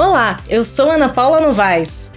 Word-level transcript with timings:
Olá, 0.00 0.38
eu 0.48 0.62
sou 0.62 0.92
Ana 0.92 1.08
Paula 1.08 1.40
Novaes. 1.40 2.12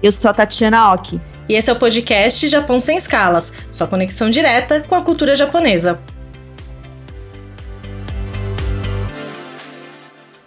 Eu 0.00 0.12
sou 0.12 0.30
a 0.30 0.34
Tatiana 0.34 0.94
Oki. 0.94 1.20
E 1.48 1.54
esse 1.54 1.68
é 1.68 1.72
o 1.72 1.76
podcast 1.76 2.46
Japão 2.46 2.78
Sem 2.78 2.96
Escalas, 2.96 3.52
sua 3.72 3.88
conexão 3.88 4.30
direta 4.30 4.82
com 4.82 4.94
a 4.94 5.02
cultura 5.02 5.34
japonesa. 5.34 6.00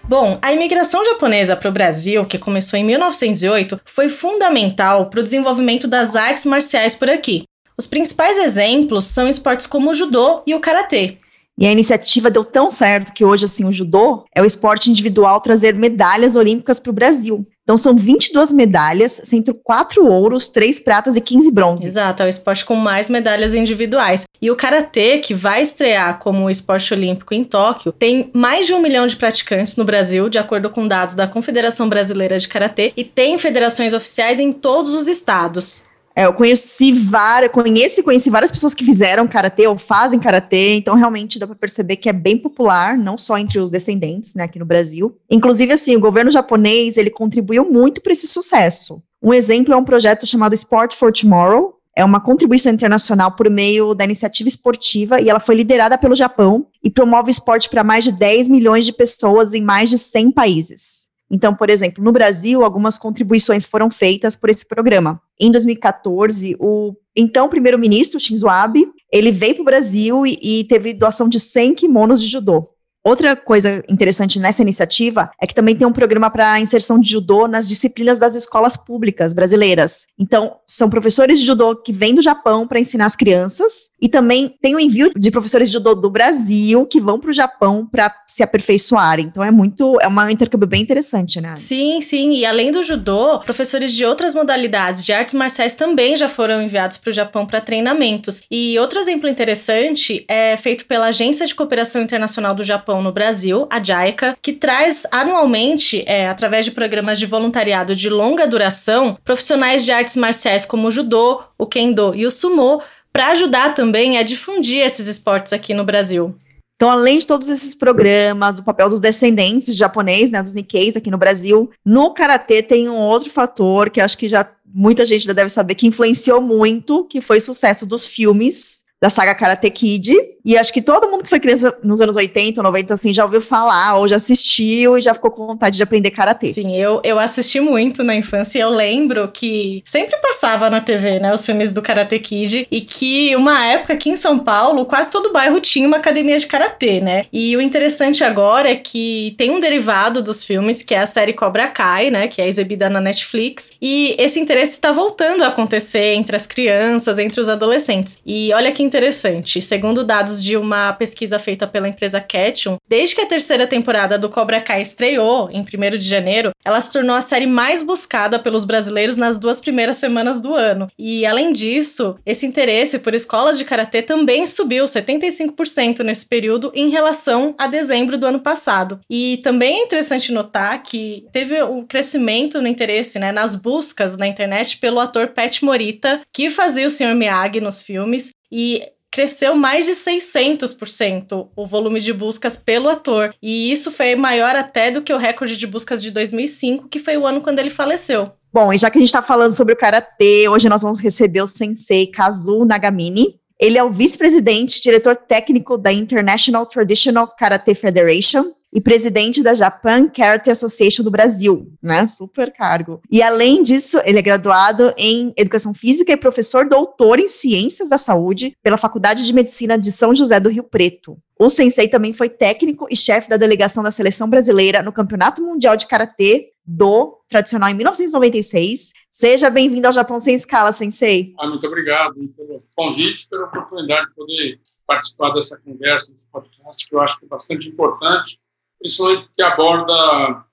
Bom, 0.03 0.39
a 0.41 0.53
imigração 0.53 1.03
japonesa 1.03 1.57
para 1.57 1.67
o 1.67 1.73
Brasil, 1.73 2.23
que 2.23 2.37
começou 2.37 2.79
em 2.79 2.85
1908, 2.85 3.81
foi 3.83 4.07
fundamental 4.07 5.09
para 5.09 5.19
o 5.19 5.23
desenvolvimento 5.23 5.89
das 5.89 6.15
artes 6.15 6.45
marciais 6.45 6.95
por 6.95 7.09
aqui. 7.09 7.43
Os 7.77 7.85
principais 7.85 8.37
exemplos 8.37 9.07
são 9.07 9.27
esportes 9.27 9.67
como 9.67 9.89
o 9.89 9.93
judô 9.93 10.41
e 10.47 10.55
o 10.55 10.61
karatê, 10.61 11.17
e 11.59 11.67
a 11.67 11.71
iniciativa 11.71 12.29
deu 12.29 12.43
tão 12.43 12.71
certo 12.71 13.13
que 13.13 13.23
hoje, 13.23 13.45
assim, 13.45 13.65
o 13.65 13.71
judô 13.71 14.25
é 14.33 14.41
o 14.41 14.45
esporte 14.45 14.89
individual 14.89 15.39
trazer 15.41 15.75
medalhas 15.75 16.35
olímpicas 16.35 16.79
para 16.79 16.89
o 16.89 16.93
Brasil. 16.93 17.45
Então 17.63 17.77
são 17.77 17.95
22 17.95 18.51
medalhas, 18.51 19.21
sendo 19.23 19.53
4 19.53 20.05
ouros, 20.05 20.47
3 20.47 20.79
pratas 20.79 21.15
e 21.15 21.21
15 21.21 21.51
bronzes. 21.51 21.85
Exato, 21.85 22.23
é 22.23 22.25
o 22.25 22.29
esporte 22.29 22.65
com 22.65 22.75
mais 22.75 23.09
medalhas 23.09 23.53
individuais. 23.53 24.25
E 24.41 24.49
o 24.49 24.55
karatê, 24.55 25.19
que 25.19 25.33
vai 25.33 25.61
estrear 25.61 26.17
como 26.17 26.49
esporte 26.49 26.93
olímpico 26.93 27.33
em 27.33 27.43
Tóquio, 27.43 27.91
tem 27.91 28.31
mais 28.33 28.65
de 28.65 28.73
um 28.73 28.81
milhão 28.81 29.05
de 29.05 29.15
praticantes 29.15 29.75
no 29.75 29.85
Brasil, 29.85 30.27
de 30.27 30.39
acordo 30.39 30.69
com 30.69 30.87
dados 30.87 31.13
da 31.13 31.27
Confederação 31.27 31.87
Brasileira 31.87 32.39
de 32.39 32.47
Karatê, 32.47 32.91
e 32.97 33.03
tem 33.03 33.37
federações 33.37 33.93
oficiais 33.93 34.39
em 34.39 34.51
todos 34.51 34.93
os 34.93 35.07
estados. 35.07 35.83
É, 36.15 36.25
eu 36.25 36.33
conheci 36.33 36.91
várias, 36.91 37.51
conheci, 37.51 38.03
conheci 38.03 38.29
várias 38.29 38.51
pessoas 38.51 38.73
que 38.73 38.83
fizeram 38.83 39.27
karatê 39.27 39.67
ou 39.67 39.77
fazem 39.77 40.19
karatê, 40.19 40.75
então 40.75 40.95
realmente 40.95 41.39
dá 41.39 41.47
para 41.47 41.55
perceber 41.55 41.95
que 41.95 42.09
é 42.09 42.13
bem 42.13 42.37
popular, 42.37 42.97
não 42.97 43.17
só 43.17 43.37
entre 43.37 43.59
os 43.59 43.71
descendentes, 43.71 44.35
né, 44.35 44.43
aqui 44.43 44.59
no 44.59 44.65
Brasil. 44.65 45.15
Inclusive, 45.29 45.73
assim, 45.73 45.95
o 45.95 46.01
governo 46.01 46.31
japonês 46.31 46.97
ele 46.97 47.09
contribuiu 47.09 47.69
muito 47.71 48.01
para 48.01 48.11
esse 48.11 48.27
sucesso. 48.27 49.01
Um 49.23 49.33
exemplo 49.33 49.73
é 49.73 49.77
um 49.77 49.85
projeto 49.85 50.25
chamado 50.25 50.53
Sport 50.53 50.95
for 50.95 51.13
Tomorrow. 51.13 51.75
É 51.95 52.03
uma 52.03 52.21
contribuição 52.21 52.71
internacional 52.71 53.33
por 53.35 53.49
meio 53.49 53.93
da 53.93 54.05
iniciativa 54.05 54.47
esportiva 54.47 55.19
e 55.19 55.29
ela 55.29 55.39
foi 55.39 55.55
liderada 55.55 55.97
pelo 55.97 56.15
Japão 56.15 56.65
e 56.83 56.89
promove 56.89 57.29
esporte 57.29 57.69
para 57.69 57.83
mais 57.83 58.03
de 58.05 58.13
10 58.13 58.47
milhões 58.47 58.85
de 58.85 58.93
pessoas 58.93 59.53
em 59.53 59.61
mais 59.61 59.89
de 59.89 59.97
100 59.97 60.31
países. 60.31 61.11
Então, 61.29 61.55
por 61.55 61.69
exemplo, 61.69 62.03
no 62.03 62.11
Brasil, 62.11 62.63
algumas 62.63 62.97
contribuições 62.97 63.65
foram 63.65 63.89
feitas 63.89 64.35
por 64.35 64.49
esse 64.49 64.65
programa. 64.65 65.21
Em 65.41 65.51
2014, 65.51 66.55
o 66.59 66.93
então 67.15 67.49
primeiro-ministro 67.49 68.19
Shinzo 68.19 68.47
Abe, 68.47 68.87
ele 69.11 69.31
veio 69.31 69.55
para 69.55 69.61
o 69.63 69.65
Brasil 69.65 70.25
e, 70.25 70.37
e 70.41 70.63
teve 70.65 70.93
doação 70.93 71.27
de 71.27 71.39
100 71.39 71.73
kimonos 71.73 72.21
de 72.21 72.29
judô. 72.29 72.69
Outra 73.03 73.35
coisa 73.35 73.83
interessante 73.89 74.39
nessa 74.39 74.61
iniciativa 74.61 75.31
é 75.41 75.47
que 75.47 75.55
também 75.55 75.75
tem 75.75 75.87
um 75.87 75.91
programa 75.91 76.29
para 76.29 76.59
inserção 76.59 76.99
de 76.99 77.09
judô 77.09 77.47
nas 77.47 77.67
disciplinas 77.67 78.19
das 78.19 78.35
escolas 78.35 78.77
públicas 78.77 79.33
brasileiras. 79.33 80.05
Então, 80.19 80.57
são 80.67 80.87
professores 80.87 81.39
de 81.39 81.45
judô 81.45 81.75
que 81.75 81.91
vêm 81.91 82.13
do 82.13 82.21
Japão 82.21 82.67
para 82.67 82.79
ensinar 82.79 83.05
as 83.05 83.15
crianças 83.15 83.89
e 83.99 84.07
também 84.07 84.55
tem 84.61 84.75
o 84.75 84.79
envio 84.79 85.11
de 85.15 85.31
professores 85.31 85.69
de 85.69 85.73
judô 85.73 85.95
do 85.95 86.11
Brasil 86.11 86.85
que 86.85 87.01
vão 87.01 87.19
para 87.19 87.31
o 87.31 87.33
Japão 87.33 87.87
para 87.91 88.13
se 88.27 88.43
aperfeiçoarem. 88.43 89.25
Então, 89.25 89.43
é 89.43 89.49
muito, 89.49 89.97
é 89.99 90.07
uma 90.07 90.31
intercâmbio 90.31 90.67
bem 90.67 90.81
interessante, 90.81 91.41
né? 91.41 91.55
Sim, 91.57 92.01
sim. 92.01 92.33
E 92.33 92.45
além 92.45 92.71
do 92.71 92.83
judô, 92.83 93.39
professores 93.39 93.93
de 93.93 94.05
outras 94.05 94.35
modalidades 94.35 95.03
de 95.03 95.11
artes 95.11 95.33
marciais 95.33 95.73
também 95.73 96.15
já 96.15 96.29
foram 96.29 96.61
enviados 96.61 96.97
para 96.97 97.09
o 97.09 97.13
Japão 97.13 97.47
para 97.47 97.59
treinamentos. 97.61 98.43
E 98.51 98.77
outro 98.77 98.99
exemplo 98.99 99.27
interessante 99.27 100.23
é 100.27 100.55
feito 100.55 100.85
pela 100.85 101.07
Agência 101.07 101.47
de 101.47 101.55
Cooperação 101.55 102.01
Internacional 102.01 102.53
do 102.53 102.63
Japão 102.63 102.90
Japão 102.91 103.01
no 103.01 103.11
Brasil, 103.13 103.67
a 103.69 103.81
JICA, 103.81 104.37
que 104.41 104.51
traz 104.51 105.07
anualmente, 105.11 106.03
é, 106.05 106.27
através 106.27 106.65
de 106.65 106.71
programas 106.71 107.17
de 107.17 107.25
voluntariado 107.25 107.95
de 107.95 108.09
longa 108.09 108.45
duração, 108.45 109.17
profissionais 109.23 109.85
de 109.85 109.91
artes 109.91 110.17
marciais 110.17 110.65
como 110.65 110.89
o 110.89 110.91
judô, 110.91 111.41
o 111.57 111.65
kendo 111.65 112.13
e 112.13 112.25
o 112.25 112.31
sumô, 112.31 112.81
para 113.13 113.29
ajudar 113.29 113.73
também 113.73 114.17
a 114.17 114.23
difundir 114.23 114.83
esses 114.83 115.07
esportes 115.07 115.53
aqui 115.53 115.73
no 115.73 115.85
Brasil. 115.85 116.35
Então, 116.75 116.89
além 116.89 117.19
de 117.19 117.27
todos 117.27 117.47
esses 117.47 117.75
programas, 117.75 118.59
o 118.59 118.63
papel 118.63 118.89
dos 118.89 118.99
descendentes 118.99 119.73
de 119.73 119.79
japonês, 119.79 120.31
né, 120.31 120.41
dos 120.41 120.53
Nikkeis 120.53 120.95
aqui 120.95 121.11
no 121.11 121.17
Brasil, 121.17 121.69
no 121.85 122.11
karatê 122.13 122.61
tem 122.61 122.89
um 122.89 122.97
outro 122.97 123.29
fator 123.29 123.89
que 123.89 124.01
acho 124.01 124.17
que 124.17 124.27
já 124.27 124.49
muita 124.73 125.05
gente 125.05 125.25
já 125.25 125.33
deve 125.33 125.49
saber 125.49 125.75
que 125.75 125.85
influenciou 125.85 126.41
muito, 126.41 127.03
que 127.05 127.21
foi 127.21 127.37
o 127.37 127.41
sucesso 127.41 127.85
dos 127.85 128.05
filmes 128.05 128.80
da 129.01 129.09
saga 129.09 129.33
Karate 129.33 129.69
Kid, 129.71 130.15
e 130.45 130.57
acho 130.57 130.71
que 130.71 130.81
todo 130.81 131.09
mundo 131.09 131.23
que 131.23 131.29
foi 131.29 131.39
criança 131.39 131.75
nos 131.83 132.01
anos 132.01 132.15
80, 132.15 132.61
90, 132.61 132.93
assim, 132.93 133.13
já 133.13 133.23
ouviu 133.23 133.41
falar, 133.41 133.95
ou 133.95 134.07
já 134.07 134.15
assistiu 134.15 134.97
e 134.97 135.01
já 135.01 135.13
ficou 135.13 135.31
com 135.31 135.47
vontade 135.47 135.77
de 135.77 135.83
aprender 135.83 136.11
karatê. 136.11 136.53
Sim, 136.53 136.75
eu, 136.75 137.01
eu 137.03 137.19
assisti 137.19 137.59
muito 137.59 138.03
na 138.03 138.15
infância 138.15 138.59
e 138.59 138.61
eu 138.61 138.69
lembro 138.69 139.27
que 139.29 139.83
sempre 139.85 140.17
passava 140.17 140.69
na 140.69 140.81
TV, 140.81 141.19
né, 141.19 141.33
os 141.33 141.45
filmes 141.45 141.71
do 141.71 141.81
Karate 141.81 142.19
Kid, 142.19 142.67
e 142.69 142.81
que 142.81 143.35
uma 143.35 143.65
época 143.65 143.93
aqui 143.93 144.09
em 144.09 144.15
São 144.15 144.37
Paulo, 144.37 144.85
quase 144.85 145.09
todo 145.09 145.31
bairro 145.31 145.59
tinha 145.59 145.87
uma 145.87 145.97
academia 145.97 146.37
de 146.37 146.47
karatê, 146.47 146.99
né? 147.01 147.25
E 147.31 147.55
o 147.55 147.61
interessante 147.61 148.23
agora 148.23 148.69
é 148.69 148.75
que 148.75 149.33
tem 149.37 149.51
um 149.51 149.59
derivado 149.59 150.21
dos 150.21 150.43
filmes, 150.43 150.83
que 150.83 150.93
é 150.93 150.99
a 150.99 151.07
série 151.07 151.33
Cobra 151.33 151.67
Kai, 151.67 152.09
né, 152.09 152.27
que 152.27 152.41
é 152.41 152.47
exibida 152.47 152.89
na 152.89 153.01
Netflix, 153.01 153.71
e 153.81 154.15
esse 154.19 154.39
interesse 154.39 154.73
está 154.73 154.91
voltando 154.91 155.43
a 155.43 155.47
acontecer 155.47 156.13
entre 156.13 156.35
as 156.35 156.45
crianças, 156.45 157.17
entre 157.17 157.39
os 157.41 157.49
adolescentes. 157.49 158.19
E 158.25 158.53
olha 158.53 158.71
que 158.71 158.83
interessante, 158.91 159.61
segundo 159.61 160.03
dados 160.03 160.43
de 160.43 160.57
uma 160.57 160.91
pesquisa 160.91 161.39
feita 161.39 161.65
pela 161.65 161.87
empresa 161.87 162.19
Ketchum, 162.19 162.75
desde 162.85 163.15
que 163.15 163.21
a 163.21 163.25
terceira 163.25 163.65
temporada 163.65 164.19
do 164.19 164.29
Cobra 164.29 164.59
Kai 164.59 164.81
estreou, 164.81 165.49
em 165.49 165.61
1 165.61 165.97
de 165.97 166.07
janeiro, 166.07 166.51
ela 166.65 166.81
se 166.81 166.91
tornou 166.91 167.15
a 167.15 167.21
série 167.21 167.47
mais 167.47 167.81
buscada 167.81 168.37
pelos 168.37 168.65
brasileiros 168.65 169.15
nas 169.15 169.37
duas 169.37 169.61
primeiras 169.61 169.95
semanas 169.95 170.41
do 170.41 170.53
ano. 170.53 170.89
E, 170.99 171.25
além 171.25 171.53
disso, 171.53 172.17
esse 172.25 172.45
interesse 172.45 172.99
por 172.99 173.15
escolas 173.15 173.57
de 173.57 173.63
karatê 173.63 174.01
também 174.01 174.45
subiu 174.45 174.83
75% 174.83 176.01
nesse 176.01 176.25
período 176.25 176.69
em 176.75 176.89
relação 176.89 177.55
a 177.57 177.67
dezembro 177.67 178.17
do 178.17 178.25
ano 178.25 178.41
passado. 178.41 178.99
E 179.09 179.39
também 179.41 179.79
é 179.79 179.83
interessante 179.83 180.33
notar 180.33 180.83
que 180.83 181.25
teve 181.31 181.63
um 181.63 181.85
crescimento 181.85 182.61
no 182.61 182.67
interesse, 182.67 183.17
né, 183.17 183.31
nas 183.31 183.55
buscas 183.55 184.17
na 184.17 184.27
internet 184.27 184.77
pelo 184.77 184.99
ator 184.99 185.29
Pat 185.29 185.61
Morita, 185.61 186.19
que 186.33 186.49
fazia 186.49 186.85
o 186.85 186.89
Sr. 186.89 187.15
Miyagi 187.15 187.61
nos 187.61 187.81
filmes, 187.81 188.31
e 188.51 188.83
cresceu 189.11 189.55
mais 189.55 189.85
de 189.85 189.91
600% 189.91 191.49
o 191.55 191.67
volume 191.67 191.99
de 191.99 192.13
buscas 192.13 192.55
pelo 192.55 192.89
ator. 192.89 193.35
E 193.41 193.71
isso 193.71 193.91
foi 193.91 194.15
maior 194.15 194.55
até 194.55 194.89
do 194.89 195.01
que 195.01 195.13
o 195.13 195.17
recorde 195.17 195.57
de 195.57 195.67
buscas 195.67 196.01
de 196.01 196.11
2005, 196.11 196.87
que 196.87 196.97
foi 196.97 197.17
o 197.17 197.27
ano 197.27 197.41
quando 197.41 197.59
ele 197.59 197.69
faleceu. 197.69 198.31
Bom, 198.53 198.73
e 198.73 198.77
já 198.77 198.89
que 198.89 198.97
a 198.97 199.01
gente 199.01 199.09
está 199.09 199.21
falando 199.21 199.53
sobre 199.53 199.73
o 199.73 199.77
karatê, 199.77 200.47
hoje 200.47 200.69
nós 200.69 200.81
vamos 200.81 201.01
receber 201.01 201.41
o 201.41 201.47
sensei 201.47 202.07
Kazu 202.07 202.65
Nagamine. 202.65 203.35
Ele 203.59 203.77
é 203.77 203.83
o 203.83 203.91
vice-presidente, 203.91 204.81
diretor 204.81 205.15
técnico 205.15 205.77
da 205.77 205.93
International 205.93 206.65
Traditional 206.65 207.27
Karate 207.37 207.75
Federation, 207.75 208.45
e 208.73 208.79
presidente 208.79 209.43
da 209.43 209.53
Japan 209.53 210.07
Karate 210.07 210.49
Association 210.49 211.03
do 211.03 211.11
Brasil, 211.11 211.71
né? 211.81 212.07
Super 212.07 212.53
cargo. 212.53 213.01
E 213.11 213.21
além 213.21 213.61
disso, 213.63 213.99
ele 214.05 214.19
é 214.19 214.21
graduado 214.21 214.93
em 214.97 215.33
Educação 215.37 215.73
Física 215.73 216.13
e 216.13 216.17
professor 216.17 216.67
doutor 216.67 217.19
em 217.19 217.27
Ciências 217.27 217.89
da 217.89 217.97
Saúde 217.97 218.55
pela 218.63 218.77
Faculdade 218.77 219.25
de 219.25 219.33
Medicina 219.33 219.77
de 219.77 219.91
São 219.91 220.15
José 220.15 220.39
do 220.39 220.49
Rio 220.49 220.63
Preto. 220.63 221.17
O 221.37 221.49
sensei 221.49 221.87
também 221.87 222.13
foi 222.13 222.29
técnico 222.29 222.87
e 222.89 222.95
chefe 222.95 223.27
da 223.27 223.35
delegação 223.35 223.81
da 223.81 223.91
seleção 223.91 224.29
brasileira 224.29 224.83
no 224.83 224.93
Campeonato 224.93 225.41
Mundial 225.41 225.75
de 225.75 225.87
Karatê 225.87 226.51
do 226.63 227.19
tradicional 227.27 227.69
em 227.69 227.73
1996. 227.73 228.93
Seja 229.09 229.49
bem-vindo 229.49 229.87
ao 229.87 229.93
Japão 229.93 230.19
Sem 230.19 230.35
Escala, 230.35 230.71
sensei. 230.71 231.33
Ah, 231.39 231.47
muito 231.47 231.65
obrigado 231.65 232.13
pelo 232.37 232.63
convite, 232.75 233.27
pela 233.27 233.45
oportunidade 233.45 234.07
de 234.07 234.13
poder 234.13 234.59
participar 234.85 235.31
dessa 235.31 235.59
conversa, 235.59 236.11
desse 236.11 236.27
podcast, 236.31 236.87
que 236.87 236.95
eu 236.95 237.01
acho 237.01 237.19
que 237.19 237.25
é 237.25 237.27
bastante 237.27 237.67
importante 237.67 238.39
principalmente 238.81 239.29
que 239.35 239.43
aborda 239.43 240.43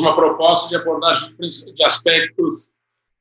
uma 0.00 0.14
proposta 0.14 0.68
de 0.70 0.76
abordagem 0.76 1.34
de 1.36 1.84
aspectos 1.84 2.72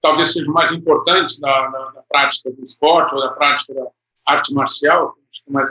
talvez 0.03 0.33
sejam 0.33 0.53
mais 0.53 0.71
importantes 0.71 1.39
da, 1.39 1.67
da, 1.69 1.89
da, 1.91 2.03
prática 2.09 2.51
do 2.51 2.61
esporte 2.61 3.15
ou 3.15 3.21
da 3.21 3.29
prática 3.29 3.73
da 3.73 3.87
arte 4.27 4.53
marcial, 4.53 5.15
acho 5.29 5.43
que 5.43 5.49
é 5.49 5.53
mais, 5.53 5.69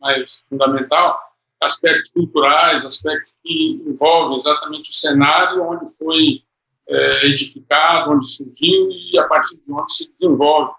mais 0.00 0.46
fundamental, 0.48 1.20
aspectos 1.62 2.10
culturais, 2.10 2.84
aspectos 2.84 3.36
que 3.42 3.82
envolvem 3.86 4.36
exatamente 4.36 4.88
o 4.88 4.92
cenário 4.92 5.62
onde 5.62 5.84
foi 5.98 6.42
é, 6.88 7.26
edificado, 7.26 8.12
onde 8.12 8.26
surgiu 8.26 8.88
e 8.90 9.18
a 9.18 9.28
partir 9.28 9.56
de 9.56 9.72
onde 9.72 9.92
se 9.92 10.10
desenvolve, 10.12 10.72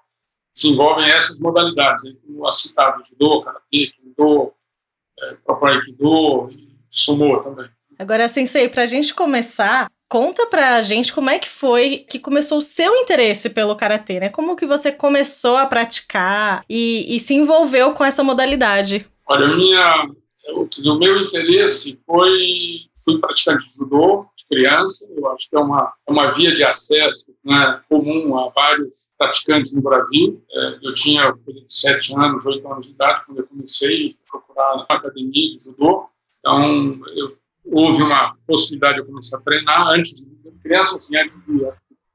desenvolvem 0.54 1.10
essas 1.12 1.40
modalidades, 1.40 2.04
como 2.25 2.48
a 2.48 2.51
citada, 2.51 3.04
judô, 3.04 3.44
karatê, 3.44 3.92
kendo, 3.98 4.51
é, 5.19 5.34
próprio 5.46 5.74
aikido, 5.74 6.48
sumou 7.00 7.40
também. 7.42 7.68
Agora, 7.98 8.28
Sensei, 8.28 8.68
para 8.68 8.84
a 8.84 8.86
gente 8.86 9.14
começar, 9.14 9.90
conta 10.10 10.48
pra 10.48 10.82
gente 10.82 11.14
como 11.14 11.30
é 11.30 11.40
que 11.40 11.48
foi 11.48 12.06
que 12.10 12.20
começou 12.20 12.58
o 12.58 12.62
seu 12.62 12.96
interesse 12.96 13.50
pelo 13.50 13.76
karatê, 13.76 14.20
né? 14.20 14.30
Como 14.30 14.56
que 14.56 14.66
você 14.66 14.92
começou 14.92 15.56
a 15.58 15.66
praticar 15.66 16.64
e, 16.70 17.16
e 17.16 17.20
se 17.20 17.34
envolveu 17.34 17.94
com 17.94 18.04
essa 18.04 18.24
modalidade? 18.24 19.08
Olha, 19.28 19.48
minha, 19.48 20.10
o 20.54 20.96
meu 20.96 21.22
interesse 21.22 22.00
foi 22.06 22.86
fui 23.04 23.20
praticante 23.20 23.68
de 23.68 23.76
judô, 23.76 24.20
criança. 24.50 25.08
Eu 25.16 25.28
acho 25.32 25.50
que 25.50 25.56
é 25.56 25.60
uma, 25.60 25.94
é 26.08 26.12
uma 26.12 26.30
via 26.30 26.54
de 26.54 26.64
acesso 26.64 27.26
né, 27.44 27.82
comum 27.90 28.38
a 28.38 28.50
vários 28.50 29.12
praticantes 29.18 29.76
no 29.76 29.82
Brasil. 29.82 30.44
É, 30.52 30.80
eu 30.84 30.94
tinha 30.94 31.34
sete 31.68 32.14
anos, 32.16 32.46
oito 32.46 32.68
anos 32.72 32.88
de 32.88 32.94
idade 32.94 33.22
quando 33.26 33.40
eu 33.40 33.48
comecei 33.48 34.16
a 34.28 34.32
procurar 34.32 34.78
na 34.78 34.84
academia 34.84 35.50
de 35.50 35.64
judô. 35.64 36.08
Então, 36.46 37.02
eu, 37.16 37.36
houve 37.66 38.04
uma 38.04 38.36
possibilidade 38.46 38.96
de 38.96 39.00
eu 39.02 39.06
começar 39.08 39.40
a 39.40 39.42
treinar 39.42 39.88
antes 39.88 40.16
de 40.16 40.28
criança, 40.62 40.98
assim, 40.98 41.14
de 41.48 41.66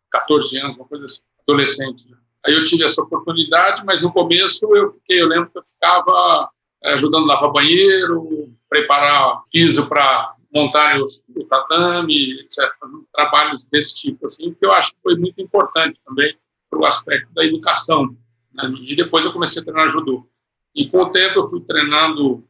14 0.09 0.59
anos, 0.61 0.77
uma 0.77 0.85
coisa 0.85 1.05
assim, 1.05 1.21
adolescente. 1.43 2.05
Aí 2.47 2.55
eu 2.55 2.65
tive 2.65 2.85
essa 2.85 3.03
oportunidade, 3.03 3.85
mas 3.85 4.00
no 4.00 4.12
começo 4.12 4.65
eu 4.77 4.93
fiquei, 4.93 5.21
eu 5.21 5.27
lembro 5.27 5.50
que 5.50 5.59
eu 5.59 5.65
ficava 5.65 6.49
é, 6.85 6.93
ajudando 6.93 7.25
a 7.25 7.35
lavar 7.35 7.53
banheiro, 7.53 8.55
preparar 8.69 9.43
piso 9.53 9.88
para 9.88 10.35
montar 10.55 10.99
o 11.00 11.44
tatame, 11.44 12.41
etc. 12.41 12.73
Trabalhos 13.12 13.69
desse 13.69 13.97
tipo, 13.97 14.27
assim, 14.27 14.55
que 14.55 14.65
eu 14.65 14.73
acho 14.73 14.94
que 14.94 15.03
foi 15.03 15.17
muito 15.17 15.41
importante 15.41 16.00
também 16.05 16.37
para 16.71 16.79
o 16.79 16.87
aspecto 16.87 17.32
da 17.35 17.44
educação. 17.44 18.17
Né? 18.53 18.73
E 18.82 18.97
depois 18.97 19.25
eu 19.25 19.32
comecei 19.32 19.61
a 19.61 19.65
treinar 19.65 19.91
judô. 19.91 20.27
E 20.75 20.88
com 20.88 21.03
o 21.03 21.11
tempo 21.11 21.41
eu 21.41 21.44
fui 21.44 21.61
treinando, 21.61 22.44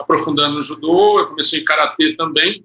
aprofundando 0.00 0.54
no 0.54 0.62
judô, 0.62 1.20
eu 1.20 1.28
comecei 1.28 1.62
karatê 1.62 2.14
também. 2.16 2.64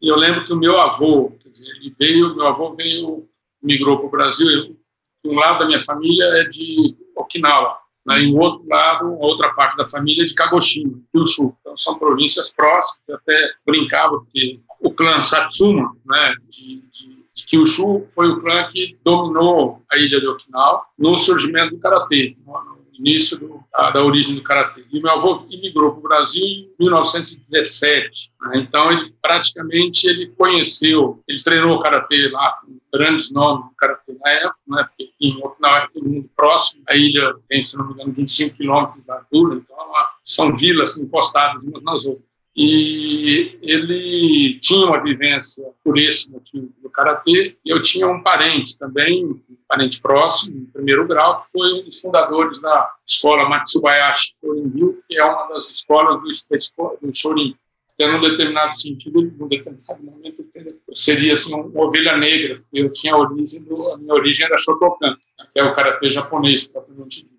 E 0.00 0.08
eu 0.08 0.16
lembro 0.16 0.44
que 0.44 0.52
o 0.52 0.56
meu 0.56 0.78
avô, 0.80 1.32
dizer, 1.44 1.68
ele 1.76 1.94
veio, 1.98 2.34
meu 2.34 2.46
avô 2.46 2.74
veio, 2.74 3.28
migrou 3.62 3.98
para 3.98 4.06
o 4.06 4.10
Brasil. 4.10 4.78
Um 5.24 5.34
lado 5.34 5.60
da 5.60 5.66
minha 5.66 5.80
família 5.80 6.24
é 6.40 6.44
de 6.44 6.96
Okinawa, 7.16 7.78
né, 8.06 8.22
e 8.22 8.32
o 8.32 8.36
outro 8.36 8.66
lado, 8.68 9.18
outra 9.18 9.52
parte 9.54 9.76
da 9.76 9.86
família 9.86 10.22
é 10.22 10.26
de 10.26 10.34
Kagoshima, 10.34 11.00
Kyushu. 11.12 11.56
Então, 11.60 11.76
são 11.76 11.98
províncias 11.98 12.54
próximas, 12.54 13.02
eu 13.08 13.16
até 13.16 13.52
brincava, 13.66 14.18
porque 14.18 14.60
o 14.80 14.92
clã 14.92 15.20
Satsuma, 15.20 15.96
né, 16.04 16.34
de, 16.48 16.82
de, 16.92 17.26
de 17.34 17.46
Kyushu, 17.46 18.06
foi 18.08 18.28
o 18.28 18.38
clã 18.38 18.68
que 18.68 18.96
dominou 19.02 19.82
a 19.90 19.96
ilha 19.96 20.20
de 20.20 20.26
Okinawa 20.26 20.84
no 20.96 21.14
surgimento 21.16 21.74
do 21.74 21.80
Karatê, 21.80 22.36
no, 22.46 22.75
início 22.98 23.38
do, 23.38 23.60
da 23.72 24.04
origem 24.04 24.34
do 24.34 24.42
karatê. 24.42 24.84
E 24.92 25.00
meu 25.00 25.12
avô 25.12 25.46
imigrou 25.50 25.92
para 25.92 26.00
o 26.00 26.02
Brasil 26.02 26.44
em 26.44 26.70
1917. 26.78 28.32
Né? 28.42 28.58
Então 28.58 28.90
ele 28.90 29.14
praticamente 29.20 30.06
ele 30.06 30.26
conheceu, 30.36 31.22
ele 31.28 31.42
treinou 31.42 31.78
karatê 31.78 32.28
lá 32.28 32.52
com 32.60 32.78
grandes 32.92 33.32
nomes 33.32 33.66
do 33.66 33.74
karatê 33.76 34.16
na 34.24 34.30
época, 34.30 34.58
né? 34.68 34.84
Porque 34.84 35.12
em 35.20 35.36
Okinawa 35.42 35.76
era 35.76 35.88
todo 35.88 36.08
mundo 36.08 36.30
próximo. 36.34 36.82
A 36.88 36.96
ilha 36.96 37.34
tem, 37.48 37.62
se 37.62 37.76
não 37.76 37.88
me 37.88 37.94
engano, 37.94 38.12
25 38.12 38.56
quilômetros 38.56 39.00
de 39.00 39.04
largura, 39.06 39.56
então 39.56 39.76
é 39.76 40.06
são 40.24 40.56
vilas 40.56 40.98
encostadas 40.98 41.62
umas 41.62 41.82
nas 41.82 42.04
outras 42.04 42.26
e 42.56 43.58
ele 43.60 44.58
tinha 44.60 44.86
uma 44.86 45.02
vivência 45.02 45.62
por 45.84 45.98
esse 45.98 46.32
motivo 46.32 46.72
do 46.82 46.88
karatê. 46.88 47.54
Eu 47.64 47.82
tinha 47.82 48.08
um 48.08 48.22
parente 48.22 48.78
também, 48.78 49.38
parente 49.68 50.00
próximo, 50.00 50.60
em 50.60 50.66
primeiro 50.66 51.06
grau, 51.06 51.40
que 51.40 51.50
foi 51.50 51.72
um 51.74 51.84
dos 51.84 52.00
fundadores 52.00 52.60
da 52.60 52.90
escola 53.06 53.48
Matsubayashi 53.48 54.34
Shorin 54.40 55.00
que 55.08 55.18
é 55.18 55.24
uma 55.24 55.48
das 55.48 55.70
escolas 55.70 56.20
do, 56.20 56.98
do 57.02 57.14
Shorin. 57.14 57.56
Até 57.94 58.12
num 58.12 58.20
determinado 58.20 58.74
sentido, 58.74 59.22
num 59.22 59.48
determinado 59.48 60.02
momento, 60.02 60.46
seria 60.92 61.32
assim 61.32 61.54
uma 61.54 61.82
ovelha 61.82 62.14
negra, 62.16 62.56
porque 62.60 62.80
eu 62.80 62.90
tinha 62.90 63.14
a 63.14 63.18
origem, 63.18 63.62
do, 63.62 63.74
a 63.94 63.98
minha 63.98 64.12
origem 64.12 64.44
era 64.44 64.58
Shotokan, 64.58 65.16
que 65.52 65.60
é 65.60 65.64
o 65.64 65.72
karatê 65.72 66.10
japonês, 66.10 66.66
propriamente 66.66 67.22
dito. 67.22 67.36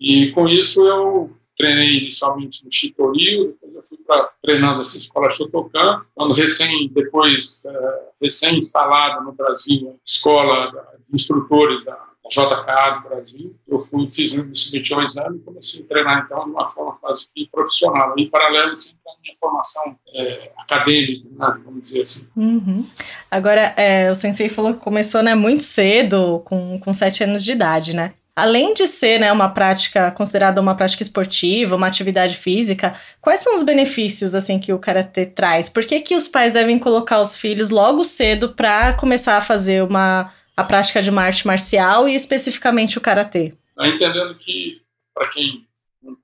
E 0.00 0.32
com 0.32 0.48
isso 0.48 0.84
eu 0.84 1.36
treinei 1.56 1.98
inicialmente 1.98 2.64
no 2.64 2.70
Chitoril, 2.70 3.48
depois 3.48 3.74
eu 3.74 3.82
fui 3.82 3.98
para 4.06 4.30
treinando 4.42 4.80
essa 4.80 4.98
escola 4.98 5.30
Shotokan, 5.30 6.02
quando 6.14 6.34
recém, 6.34 6.90
depois, 6.92 7.64
é, 7.64 7.98
recém-instalada 8.22 9.22
no 9.22 9.32
Brasil, 9.32 9.98
escola 10.04 10.70
de 11.08 11.14
instrutores 11.14 11.84
da, 11.84 12.06
JKA 12.28 13.00
do 13.02 13.08
Brasil, 13.08 13.54
eu 13.68 13.78
fui, 13.78 14.08
fiz, 14.10 14.34
me 14.34 14.54
submeti 14.54 14.92
ao 14.92 15.02
exame 15.02 15.38
e 15.38 15.40
comecei 15.40 15.84
a 15.84 15.88
treinar, 15.88 16.24
então, 16.24 16.44
de 16.44 16.50
uma 16.50 16.68
forma 16.68 16.96
quase 17.00 17.28
que 17.34 17.48
profissional, 17.50 18.14
em 18.16 18.28
paralelo 18.28 18.74
sempre 18.74 19.00
à 19.06 19.20
minha 19.22 19.34
formação 19.38 19.96
é, 20.12 20.52
acadêmica, 20.56 21.28
né, 21.30 21.60
vamos 21.64 21.82
dizer 21.82 22.02
assim. 22.02 22.26
Uhum. 22.36 22.86
Agora, 23.30 23.60
é, 23.76 24.10
o 24.10 24.14
Sensei 24.14 24.48
falou 24.48 24.74
que 24.74 24.80
começou 24.80 25.22
né, 25.22 25.34
muito 25.34 25.62
cedo, 25.62 26.40
com, 26.44 26.78
com 26.80 26.94
sete 26.94 27.24
anos 27.24 27.44
de 27.44 27.52
idade, 27.52 27.94
né? 27.94 28.14
Além 28.38 28.74
de 28.74 28.86
ser 28.86 29.18
né, 29.18 29.32
uma 29.32 29.48
prática 29.48 30.12
considerada 30.12 30.60
uma 30.60 30.74
prática 30.74 31.02
esportiva, 31.02 31.74
uma 31.74 31.86
atividade 31.86 32.36
física, 32.36 33.00
quais 33.18 33.40
são 33.40 33.54
os 33.54 33.62
benefícios 33.62 34.34
assim 34.34 34.60
que 34.60 34.74
o 34.74 34.78
karatê 34.78 35.24
traz? 35.24 35.70
Por 35.70 35.86
que, 35.86 36.00
que 36.00 36.14
os 36.14 36.28
pais 36.28 36.52
devem 36.52 36.78
colocar 36.78 37.22
os 37.22 37.34
filhos 37.34 37.70
logo 37.70 38.04
cedo 38.04 38.50
para 38.50 38.92
começar 38.92 39.38
a 39.38 39.42
fazer 39.42 39.82
uma 39.82 40.30
a 40.54 40.64
prática 40.64 41.00
de 41.00 41.08
uma 41.08 41.22
arte 41.22 41.46
marcial 41.46 42.06
e 42.06 42.14
especificamente 42.14 42.98
o 42.98 43.00
karatê? 43.00 43.54
Tá 43.74 43.88
entendendo 43.88 44.34
que 44.34 44.82
para 45.14 45.28
quem 45.28 45.66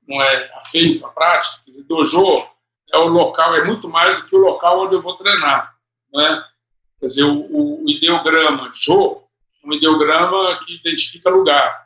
não 0.07 0.21
é 0.21 0.51
afeito 0.55 1.07
à 1.07 1.09
prática, 1.09 1.63
dojo 1.89 2.47
é 2.93 2.99
o 2.99 3.07
local, 3.07 3.57
é 3.57 3.65
muito 3.65 3.89
mais 3.89 4.21
do 4.21 4.29
que 4.29 4.37
o 4.37 4.41
local 4.41 4.85
onde 4.85 4.95
eu 4.95 5.01
vou 5.01 5.17
treinar, 5.17 5.75
né? 6.13 6.45
Quer 7.01 7.07
dizer, 7.07 7.25
o, 7.25 7.83
o 7.83 7.85
ideograma 7.89 8.71
jo, 8.75 9.23
um 9.65 9.73
ideograma 9.73 10.59
que 10.65 10.77
identifica 10.77 11.31
lugar 11.31 11.83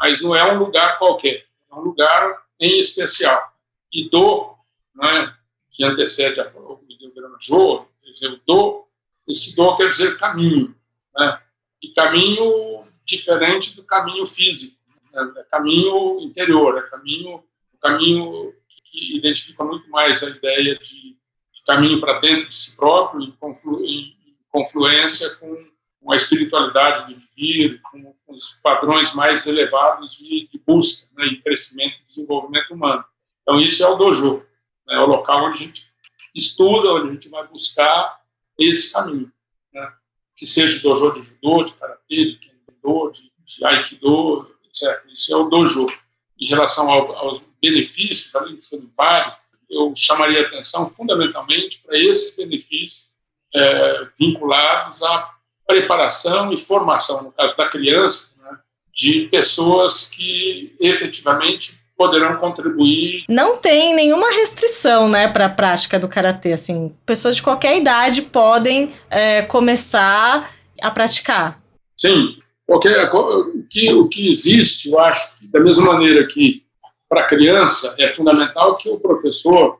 mas 0.00 0.22
não 0.22 0.34
é 0.34 0.50
um 0.50 0.58
lugar 0.58 0.98
qualquer, 0.98 1.44
é 1.70 1.74
um 1.74 1.80
lugar 1.80 2.42
em 2.58 2.78
especial. 2.78 3.52
E 3.92 4.08
do, 4.08 4.54
né, 4.94 5.36
que 5.70 5.84
antecede 5.84 6.40
o 6.40 6.80
ideograma 6.88 7.36
quer 8.02 8.10
dizer, 8.10 8.28
o 8.28 8.40
do, 8.46 8.86
esse 9.28 9.54
do 9.54 9.76
quer 9.76 9.90
dizer 9.90 10.16
caminho, 10.16 10.74
né, 11.14 11.38
e 11.82 11.88
caminho 11.88 12.80
diferente 13.04 13.76
do 13.76 13.84
caminho 13.84 14.24
físico, 14.24 14.78
né, 15.12 15.34
é 15.36 15.42
caminho 15.42 16.18
interior, 16.20 16.78
é 16.78 16.82
caminho, 16.88 17.44
caminho 17.78 18.54
que 18.84 19.18
identifica 19.18 19.62
muito 19.64 19.88
mais 19.90 20.22
a 20.22 20.30
ideia 20.30 20.76
de, 20.76 20.94
de 21.12 21.62
caminho 21.66 22.00
para 22.00 22.20
dentro 22.20 22.48
de 22.48 22.54
si 22.54 22.74
próprio, 22.74 23.22
em, 23.22 23.32
conflu, 23.32 23.84
em 23.84 24.16
confluência 24.50 25.36
com 25.36 25.68
com 26.00 26.12
a 26.12 26.16
espiritualidade 26.16 27.06
do 27.06 27.12
indivíduo, 27.12 27.78
com, 27.82 28.14
os 28.28 28.60
padrões 28.62 29.12
mais 29.12 29.46
elevados 29.46 30.16
de, 30.16 30.48
de 30.50 30.58
busca 30.58 31.08
né, 31.16 31.26
e 31.26 31.42
crescimento 31.42 31.96
e 32.00 32.06
desenvolvimento 32.06 32.72
humano. 32.72 33.04
Então, 33.42 33.60
isso 33.60 33.82
é 33.82 33.88
o 33.88 33.96
dojo, 33.96 34.38
né, 34.86 34.94
é 34.94 35.00
o 35.00 35.06
local 35.06 35.46
onde 35.46 35.64
a 35.64 35.66
gente 35.66 35.92
estuda, 36.34 36.94
onde 36.94 37.08
a 37.08 37.12
gente 37.12 37.28
vai 37.28 37.46
buscar 37.46 38.20
esse 38.56 38.92
caminho, 38.92 39.30
né, 39.72 39.92
que 40.36 40.46
seja 40.46 40.80
dojo 40.80 41.12
de 41.12 41.22
judô, 41.22 41.64
de 41.64 41.74
karatê, 41.74 42.24
de 42.24 42.36
kendo, 42.36 43.10
de, 43.10 43.32
de 43.44 43.64
aikido, 43.64 44.56
etc. 44.64 45.04
Isso 45.12 45.32
é 45.32 45.36
o 45.36 45.48
dojo. 45.48 45.86
Em 46.40 46.46
relação 46.46 46.90
ao, 46.90 47.12
aos 47.16 47.42
benefícios, 47.60 48.34
além 48.34 48.56
de 48.56 48.64
serem 48.64 48.90
vários, 48.96 49.36
eu 49.68 49.92
chamaria 49.94 50.40
atenção 50.40 50.88
fundamentalmente 50.88 51.82
para 51.82 51.98
esses 51.98 52.36
benefícios 52.36 53.12
é, 53.54 54.08
vinculados 54.18 55.02
à 55.02 55.39
preparação 55.70 56.52
e 56.52 56.56
formação, 56.56 57.22
no 57.22 57.32
caso 57.32 57.56
da 57.56 57.68
criança, 57.68 58.42
né, 58.42 58.58
de 58.94 59.28
pessoas 59.30 60.08
que 60.08 60.74
efetivamente 60.80 61.80
poderão 61.96 62.36
contribuir. 62.36 63.24
Não 63.28 63.58
tem 63.58 63.94
nenhuma 63.94 64.30
restrição, 64.32 65.08
né, 65.08 65.28
para 65.28 65.46
a 65.46 65.50
prática 65.50 65.98
do 65.98 66.08
karatê. 66.08 66.52
Assim, 66.52 66.94
pessoas 67.06 67.36
de 67.36 67.42
qualquer 67.42 67.76
idade 67.76 68.22
podem 68.22 68.92
é, 69.10 69.42
começar 69.42 70.50
a 70.82 70.90
praticar. 70.90 71.60
Sim, 71.96 72.36
qualquer, 72.66 73.12
o, 73.14 73.62
que, 73.68 73.92
o 73.92 74.08
que 74.08 74.28
existe, 74.28 74.90
eu 74.90 74.98
acho, 74.98 75.36
da 75.52 75.60
mesma 75.60 75.92
maneira 75.92 76.26
que 76.26 76.64
para 77.08 77.20
a 77.20 77.26
criança 77.26 77.94
é 77.98 78.08
fundamental 78.08 78.74
que 78.76 78.88
o 78.88 78.98
professor 78.98 79.78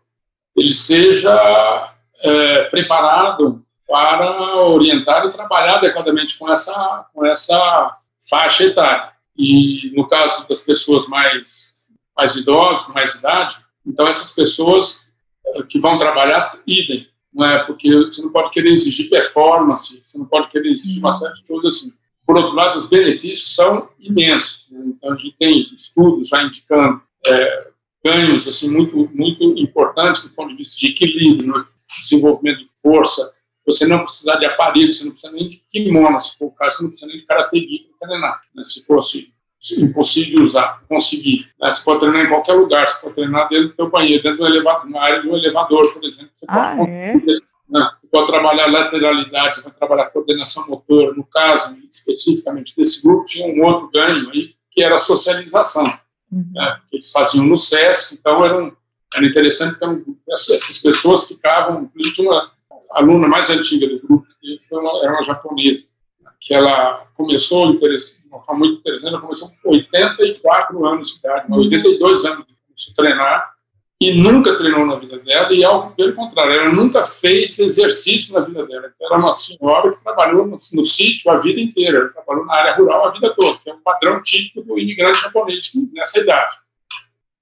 ele 0.57 0.75
seja 0.75 1.95
é, 2.23 2.65
preparado 2.65 3.65
para 3.91 4.57
orientar 4.69 5.27
e 5.27 5.33
trabalhar 5.33 5.79
adequadamente 5.79 6.39
com 6.39 6.49
essa, 6.49 7.07
com 7.13 7.27
essa 7.27 7.99
faixa 8.31 8.63
etária. 8.63 9.11
E 9.37 9.91
no 9.97 10.07
caso 10.07 10.49
das 10.49 10.61
pessoas 10.61 11.09
mais, 11.09 11.81
mais 12.17 12.37
idosas, 12.37 12.87
com 12.87 12.93
mais 12.93 13.17
idade, 13.17 13.57
então 13.85 14.07
essas 14.07 14.33
pessoas 14.33 15.13
eh, 15.45 15.65
que 15.69 15.81
vão 15.81 15.99
trabalhar, 15.99 16.57
idem, 16.65 17.09
não 17.35 17.45
é? 17.45 17.65
Porque 17.65 17.93
você 18.05 18.23
não 18.23 18.31
pode 18.31 18.51
querer 18.51 18.71
exigir 18.71 19.11
performance, 19.11 20.01
você 20.01 20.17
não 20.17 20.27
pode 20.27 20.49
querer 20.51 20.71
exigir 20.71 21.01
uma 21.01 21.11
série 21.11 21.35
de 21.35 21.45
coisas 21.45 21.75
assim. 21.75 21.93
Por 22.25 22.37
outro 22.37 22.55
lado, 22.55 22.77
os 22.77 22.89
benefícios 22.89 23.57
são 23.57 23.89
imensos. 23.99 24.71
Né? 24.71 24.85
Então, 24.87 25.13
a 25.13 25.17
gente 25.17 25.35
tem 25.37 25.63
estudos 25.63 26.29
já 26.29 26.45
indicando 26.45 27.03
é, 27.27 27.71
ganhos 28.05 28.47
assim 28.47 28.71
muito 28.71 29.11
muito 29.13 29.43
importantes 29.59 30.31
do 30.31 30.37
ponto 30.37 30.51
de 30.51 30.57
vista 30.57 30.79
de 30.79 30.87
equilíbrio, 30.87 31.53
né? 31.53 31.65
desenvolvimento 32.01 32.59
de 32.59 32.71
força, 32.81 33.40
você 33.67 33.87
não 33.87 34.05
precisar 34.05 34.37
de 34.37 34.47
aparelho, 34.47 34.93
você 34.93 35.05
não 35.05 35.13
precisa 35.13 35.33
nem 35.33 35.49
de 35.49 35.59
kimono, 35.71 36.19
se 36.19 36.39
for 36.39 36.47
o 36.47 36.51
caso, 36.51 36.77
você 36.77 36.83
não 36.83 36.91
precisa 36.91 37.11
nem 37.11 37.19
de 37.19 37.27
karatê 37.27 37.67
para 37.99 38.09
treinar. 38.09 38.41
Né? 38.55 38.65
Se 38.65 38.87
fosse 38.87 39.33
impossível 39.79 40.43
usar, 40.43 40.83
conseguir. 40.89 41.47
Né? 41.61 41.73
Você 41.73 41.85
pode 41.85 42.01
treinar 42.01 42.25
em 42.25 42.29
qualquer 42.29 42.55
lugar, 42.55 42.89
você 42.89 43.03
pode 43.03 43.15
treinar 43.15 43.49
dentro 43.49 43.69
do 43.69 43.75
seu 43.75 43.91
banheiro, 43.91 44.23
dentro 44.23 44.39
do 44.39 44.47
elevador, 44.47 44.91
na 44.91 45.01
área 45.01 45.23
de 45.23 45.29
um 45.29 45.37
elevador, 45.37 45.93
por 45.93 46.05
exemplo. 46.05 46.31
Você 46.33 46.47
ah, 46.49 46.75
pode 46.77 46.91
é? 46.91 47.15
Né? 47.71 47.89
Você 48.01 48.09
pode 48.11 48.27
trabalhar 48.27 48.67
lateralidade, 48.67 49.57
você 49.57 49.63
vai 49.63 49.73
trabalhar 49.73 50.07
coordenação 50.07 50.67
motora. 50.69 51.15
No 51.15 51.25
caso, 51.25 51.77
especificamente 51.91 52.75
desse 52.77 53.07
grupo, 53.07 53.27
tinha 53.27 53.47
um 53.47 53.65
outro 53.65 53.91
ganho 53.93 54.31
aí, 54.31 54.55
que 54.73 54.83
era 54.83 54.97
a 54.97 54.99
socialização. 54.99 55.87
Uhum. 56.33 56.51
Né? 56.53 56.81
Eles 56.93 57.13
faziam 57.13 57.45
no 57.45 57.57
SESC, 57.57 58.17
então 58.19 58.45
era, 58.45 58.57
um, 58.57 58.73
era 59.15 59.27
interessante 59.27 59.79
porque 59.79 60.33
essas 60.33 60.79
pessoas 60.79 61.29
ficavam. 61.29 61.83
Inclusive, 61.83 62.15
tinha 62.15 62.31
uma 62.31 62.51
aluna 62.93 63.29
mais 63.29 63.51
antiga 63.51 63.87
do 63.87 64.01
grupo, 64.01 64.27
que 64.41 64.59
foi 64.69 64.81
uma, 64.81 65.03
era 65.03 65.13
uma 65.13 65.23
japonesa, 65.23 65.91
que 66.41 66.55
ela 66.55 67.07
começou 67.15 67.73
de 67.73 67.85
uma 68.33 68.43
forma 68.43 68.61
muito 68.61 68.81
interessante, 68.81 69.13
ela 69.13 69.21
começou 69.21 69.49
com 69.63 69.71
84 69.71 70.87
anos 70.87 71.09
de 71.09 71.19
idade, 71.19 71.47
82 71.51 72.25
anos 72.25 72.47
de 72.47 72.55
começou 72.67 72.93
a 72.93 72.97
treinar, 72.97 73.51
e 74.03 74.15
nunca 74.15 74.57
treinou 74.57 74.87
na 74.87 74.97
vida 74.97 75.19
dela, 75.19 75.53
e 75.53 75.63
ao 75.63 75.91
pelo 75.91 76.15
contrário, 76.15 76.53
ela 76.55 76.73
nunca 76.73 77.05
fez 77.05 77.59
exercício 77.59 78.33
na 78.33 78.41
vida 78.41 78.67
dela. 78.67 78.91
Então, 78.95 79.07
era 79.07 79.19
uma 79.19 79.33
senhora 79.33 79.91
que 79.91 80.03
trabalhou 80.03 80.47
no, 80.47 80.53
no 80.53 80.85
sítio 80.85 81.31
a 81.31 81.37
vida 81.37 81.61
inteira, 81.61 81.99
ela 81.99 82.09
trabalhou 82.09 82.47
na 82.47 82.55
área 82.55 82.77
rural 82.77 83.07
a 83.07 83.11
vida 83.11 83.35
toda, 83.37 83.59
que 83.59 83.69
é 83.69 83.75
um 83.75 83.81
padrão 83.83 84.23
típico 84.23 84.63
do 84.63 84.79
imigrante 84.79 85.21
japonês 85.21 85.73
nessa 85.93 86.19
idade. 86.19 86.57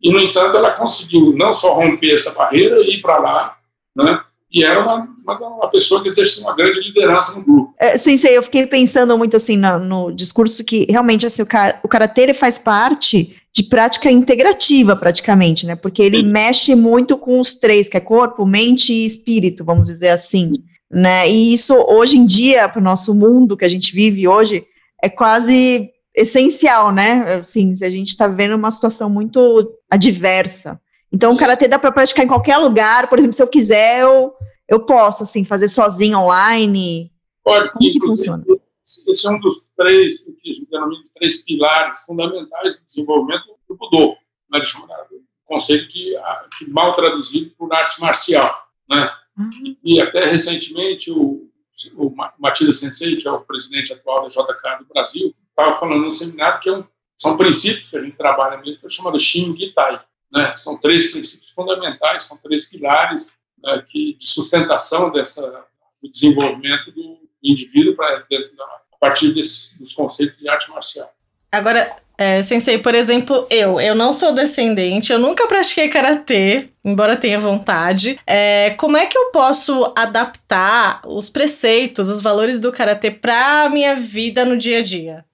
E, 0.02 0.12
no 0.12 0.18
entanto, 0.18 0.56
ela 0.56 0.72
conseguiu 0.72 1.32
não 1.32 1.54
só 1.54 1.74
romper 1.74 2.14
essa 2.14 2.36
barreira 2.36 2.80
e 2.80 2.96
ir 2.96 3.00
para 3.00 3.18
lá, 3.18 3.56
né, 3.94 4.24
e 4.50 4.64
era 4.64 4.82
uma, 4.82 5.08
uma, 5.26 5.48
uma, 5.56 5.70
pessoa 5.70 6.02
que 6.02 6.08
exercia 6.08 6.42
uma 6.42 6.56
grande 6.56 6.80
liderança 6.80 7.38
no 7.38 7.44
grupo. 7.44 7.74
É, 7.78 7.98
sim, 7.98 8.16
sei, 8.16 8.36
eu 8.36 8.42
fiquei 8.42 8.66
pensando 8.66 9.16
muito 9.18 9.36
assim 9.36 9.58
no, 9.58 9.78
no 9.78 10.10
discurso 10.10 10.64
que 10.64 10.86
realmente 10.88 11.26
assim, 11.26 11.42
o, 11.42 11.46
o 11.82 11.88
karatê 11.88 12.32
faz 12.32 12.58
parte 12.58 13.36
de 13.52 13.62
prática 13.64 14.10
integrativa 14.10 14.96
praticamente, 14.96 15.66
né? 15.66 15.76
Porque 15.76 16.02
ele 16.02 16.18
sim. 16.18 16.26
mexe 16.26 16.74
muito 16.74 17.18
com 17.18 17.40
os 17.40 17.58
três, 17.58 17.90
que 17.90 17.96
é 17.98 18.00
corpo, 18.00 18.46
mente 18.46 18.92
e 18.92 19.04
espírito, 19.04 19.64
vamos 19.64 19.88
dizer 19.88 20.08
assim, 20.08 20.52
né? 20.90 21.28
E 21.28 21.52
isso 21.52 21.74
hoje 21.74 22.16
em 22.16 22.24
dia 22.24 22.68
para 22.70 22.80
o 22.80 22.84
nosso 22.84 23.14
mundo 23.14 23.56
que 23.56 23.66
a 23.66 23.68
gente 23.68 23.92
vive 23.92 24.26
hoje 24.26 24.64
é 25.02 25.10
quase 25.10 25.90
essencial, 26.16 26.90
né? 26.90 27.34
Assim, 27.34 27.70
a 27.82 27.90
gente 27.90 28.08
está 28.08 28.26
vivendo 28.26 28.54
uma 28.54 28.70
situação 28.70 29.10
muito 29.10 29.70
adversa. 29.90 30.80
Então, 31.12 31.32
o 31.32 31.36
karatê 31.36 31.68
dá 31.68 31.78
para 31.78 31.92
praticar 31.92 32.24
em 32.24 32.28
qualquer 32.28 32.58
lugar. 32.58 33.08
Por 33.08 33.18
exemplo, 33.18 33.34
se 33.34 33.42
eu 33.42 33.48
quiser, 33.48 34.00
eu, 34.00 34.34
eu 34.68 34.84
posso, 34.84 35.22
assim, 35.22 35.44
fazer 35.44 35.68
sozinho 35.68 36.18
online. 36.18 37.10
Pode, 37.42 37.72
Como 37.72 37.90
que 37.90 38.00
funciona? 38.00 38.44
Esse 38.84 39.26
é 39.26 39.30
um 39.30 39.40
dos 39.40 39.68
três, 39.76 40.26
o 40.28 40.36
que 40.36 40.50
de 40.50 40.66
três 41.14 41.44
pilares 41.44 42.04
fundamentais 42.04 42.76
do 42.76 42.84
desenvolvimento 42.84 43.44
do 43.68 43.76
Budô, 43.76 44.16
né, 44.50 44.64
chamado 44.64 45.08
conceito 45.44 45.88
de, 45.88 46.14
que 46.58 46.70
mal 46.70 46.94
traduzido 46.94 47.50
por 47.56 47.72
arte 47.72 48.00
marcial. 48.00 48.54
Né? 48.88 49.10
Uhum. 49.36 49.76
E 49.82 50.00
até 50.00 50.26
recentemente 50.26 51.10
o, 51.10 51.48
o 51.96 52.14
Matida 52.38 52.72
Sensei, 52.72 53.16
que 53.16 53.26
é 53.26 53.30
o 53.30 53.40
presidente 53.40 53.92
atual 53.92 54.22
da 54.22 54.28
JK 54.28 54.78
do 54.80 54.88
Brasil, 54.92 55.30
estava 55.48 55.72
falando 55.72 56.04
no 56.04 56.12
seminário 56.12 56.60
que 56.60 56.68
é 56.68 56.76
um, 56.76 56.84
são 57.16 57.36
princípios 57.36 57.88
que 57.88 57.96
a 57.96 58.02
gente 58.02 58.16
trabalha 58.16 58.58
mesmo, 58.58 58.80
que 58.80 58.86
é 58.86 58.90
chamado 58.90 59.18
Shingitai, 59.18 60.00
né? 60.32 60.54
São 60.56 60.76
três 60.78 61.10
princípios 61.10 61.50
fundamentais, 61.50 62.22
são 62.22 62.38
três 62.38 62.68
pilares 62.70 63.32
né, 63.62 63.84
que, 63.86 64.14
de 64.14 64.28
sustentação 64.28 65.10
dessa, 65.10 65.64
do 66.02 66.10
desenvolvimento 66.10 66.92
do 66.92 67.18
indivíduo 67.42 67.94
pra, 67.94 68.16
a 68.16 68.96
partir 68.98 69.32
desse, 69.32 69.78
dos 69.78 69.92
conceitos 69.94 70.38
de 70.38 70.48
arte 70.48 70.70
marcial. 70.70 71.12
Agora, 71.50 71.96
é, 72.20 72.42
Sensei, 72.42 72.78
por 72.78 72.96
exemplo, 72.96 73.46
eu, 73.48 73.80
eu 73.80 73.94
não 73.94 74.12
sou 74.12 74.32
descendente, 74.32 75.12
eu 75.12 75.20
nunca 75.20 75.46
pratiquei 75.46 75.88
karatê, 75.88 76.68
embora 76.84 77.16
tenha 77.16 77.38
vontade. 77.38 78.18
É, 78.26 78.70
como 78.70 78.96
é 78.96 79.06
que 79.06 79.16
eu 79.16 79.30
posso 79.30 79.92
adaptar 79.96 81.00
os 81.06 81.30
preceitos, 81.30 82.08
os 82.08 82.20
valores 82.20 82.58
do 82.58 82.72
karatê 82.72 83.12
para 83.12 83.62
a 83.62 83.68
minha 83.70 83.94
vida 83.94 84.44
no 84.44 84.56
dia 84.56 84.80
a 84.80 84.82
dia? 84.82 85.24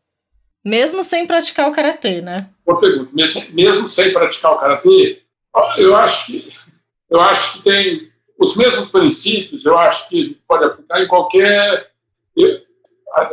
Mesmo 0.64 1.04
sem 1.04 1.26
praticar 1.26 1.68
o 1.68 1.73
karatê, 1.73 2.23
né? 2.23 2.49
Boa 2.64 2.80
pergunta. 2.80 3.11
Mesmo, 3.12 3.88
sem 3.88 4.12
praticar 4.12 4.52
o 4.52 4.59
karatê, 4.59 5.23
eu 5.76 5.94
acho 5.94 6.26
que 6.26 6.52
eu 7.11 7.21
acho 7.21 7.59
que 7.59 7.64
tem 7.64 8.11
os 8.38 8.56
mesmos 8.56 8.90
princípios. 8.90 9.64
Eu 9.64 9.78
acho 9.78 10.09
que 10.09 10.40
pode 10.49 10.64
aplicar 10.64 11.02
em 11.02 11.06
qualquer 11.06 11.90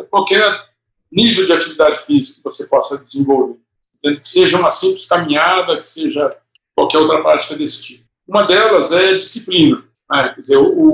qualquer 0.10 0.66
nível 1.12 1.46
de 1.46 1.54
atividade 1.54 2.00
física 2.00 2.38
que 2.38 2.44
você 2.44 2.68
possa 2.68 2.98
desenvolver, 2.98 3.58
que 4.02 4.20
seja 4.24 4.58
uma 4.58 4.70
simples 4.70 5.08
caminhada, 5.08 5.78
que 5.78 5.86
seja 5.86 6.36
qualquer 6.76 7.00
outra 7.00 7.22
prática 7.22 7.56
desse 7.56 7.84
tipo. 7.84 8.06
Uma 8.28 8.44
delas 8.44 8.92
é 8.92 9.16
disciplina. 9.16 9.84
Né? 10.10 10.30
Quer 10.30 10.40
dizer, 10.40 10.58
o, 10.58 10.68
o, 10.68 10.94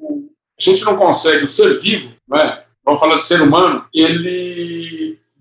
o, 0.00 0.30
a 0.58 0.62
gente 0.62 0.84
não 0.84 0.96
consegue, 0.96 1.44
o 1.44 1.48
ser 1.48 1.78
vivo, 1.80 2.14
né? 2.28 2.64
vamos 2.84 3.00
falar 3.00 3.16
de 3.16 3.24
ser 3.24 3.42
humano, 3.42 3.84
ele 3.92 4.95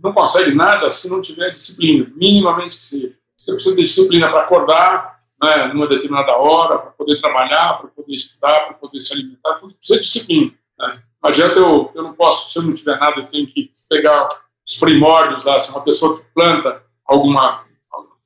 não 0.05 0.13
consegue 0.13 0.53
nada 0.53 0.89
se 0.89 1.09
não 1.09 1.21
tiver 1.21 1.51
disciplina, 1.51 2.09
minimamente 2.15 2.77
que 2.77 2.83
seja. 2.83 3.13
Você 3.37 3.51
precisa 3.51 3.75
de 3.75 3.83
disciplina 3.83 4.29
para 4.29 4.41
acordar, 4.41 5.19
né, 5.41 5.67
numa 5.73 5.87
determinada 5.87 6.37
hora, 6.37 6.77
para 6.77 6.91
poder 6.91 7.19
trabalhar, 7.19 7.79
para 7.79 7.89
poder 7.89 8.13
estudar, 8.13 8.61
para 8.61 8.73
poder 8.75 9.01
se 9.01 9.13
alimentar, 9.13 9.55
tudo 9.55 9.73
precisa 9.75 9.99
de 9.99 10.05
disciplina. 10.05 10.53
Né. 10.79 10.89
Não 11.21 11.29
adianta 11.29 11.59
eu, 11.59 11.91
eu 11.93 12.03
não 12.03 12.13
posso, 12.13 12.51
se 12.51 12.59
eu 12.59 12.63
não 12.63 12.73
tiver 12.73 12.97
nada, 12.97 13.19
eu 13.19 13.27
tenho 13.27 13.47
que 13.47 13.69
pegar 13.89 14.27
os 14.65 14.79
primórdios 14.79 15.43
lá, 15.43 15.59
se 15.59 15.71
uma 15.71 15.83
pessoa 15.83 16.17
que 16.17 16.25
planta 16.33 16.81
alguma, 17.05 17.65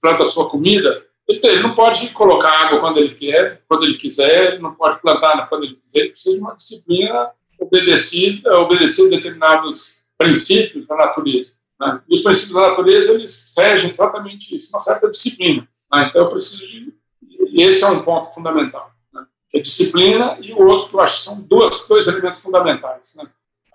planta 0.02 0.26
sua 0.26 0.50
comida, 0.50 1.06
ele 1.28 1.62
não 1.62 1.76
pode 1.76 2.10
colocar 2.10 2.50
água 2.50 2.80
quando 2.80 2.98
ele 2.98 3.14
quer, 3.16 3.62
quando 3.68 3.84
ele 3.84 3.96
quiser, 3.96 4.54
ele 4.54 4.62
não 4.62 4.74
pode 4.74 5.00
plantar 5.02 5.48
quando 5.48 5.64
ele 5.64 5.76
quiser, 5.76 6.00
ele 6.00 6.10
precisa 6.10 6.36
de 6.36 6.42
uma 6.42 6.56
disciplina 6.56 7.32
obedecida, 7.60 8.60
obedecer 8.60 9.10
determinados 9.10 10.08
princípios 10.18 10.88
da 10.88 10.96
natureza. 10.96 11.59
Né? 11.80 12.02
Os 12.10 12.22
princípios 12.22 12.54
da 12.54 12.70
natureza, 12.70 13.14
eles 13.14 13.54
regem 13.58 13.92
exatamente 13.92 14.56
isso, 14.56 14.70
uma 14.72 14.80
certa 14.80 15.10
disciplina. 15.10 15.68
Né? 15.92 16.08
Então, 16.08 16.24
eu 16.24 16.30
preciso 16.30 16.68
de... 16.68 16.94
Esse 17.54 17.84
é 17.84 17.88
um 17.88 18.04
ponto 18.04 18.34
fundamental, 18.34 18.92
né? 19.14 19.26
que 19.50 19.58
é 19.58 19.62
disciplina, 19.62 20.38
e 20.42 20.54
o 20.54 20.66
outro 20.66 20.90
que 20.90 20.96
eu 20.96 21.00
acho 21.00 21.18
que 21.18 21.24
são 21.24 21.42
dois, 21.42 21.88
dois 21.88 22.08
elementos 22.08 22.42
fundamentais. 22.42 23.16
Né? 23.16 23.26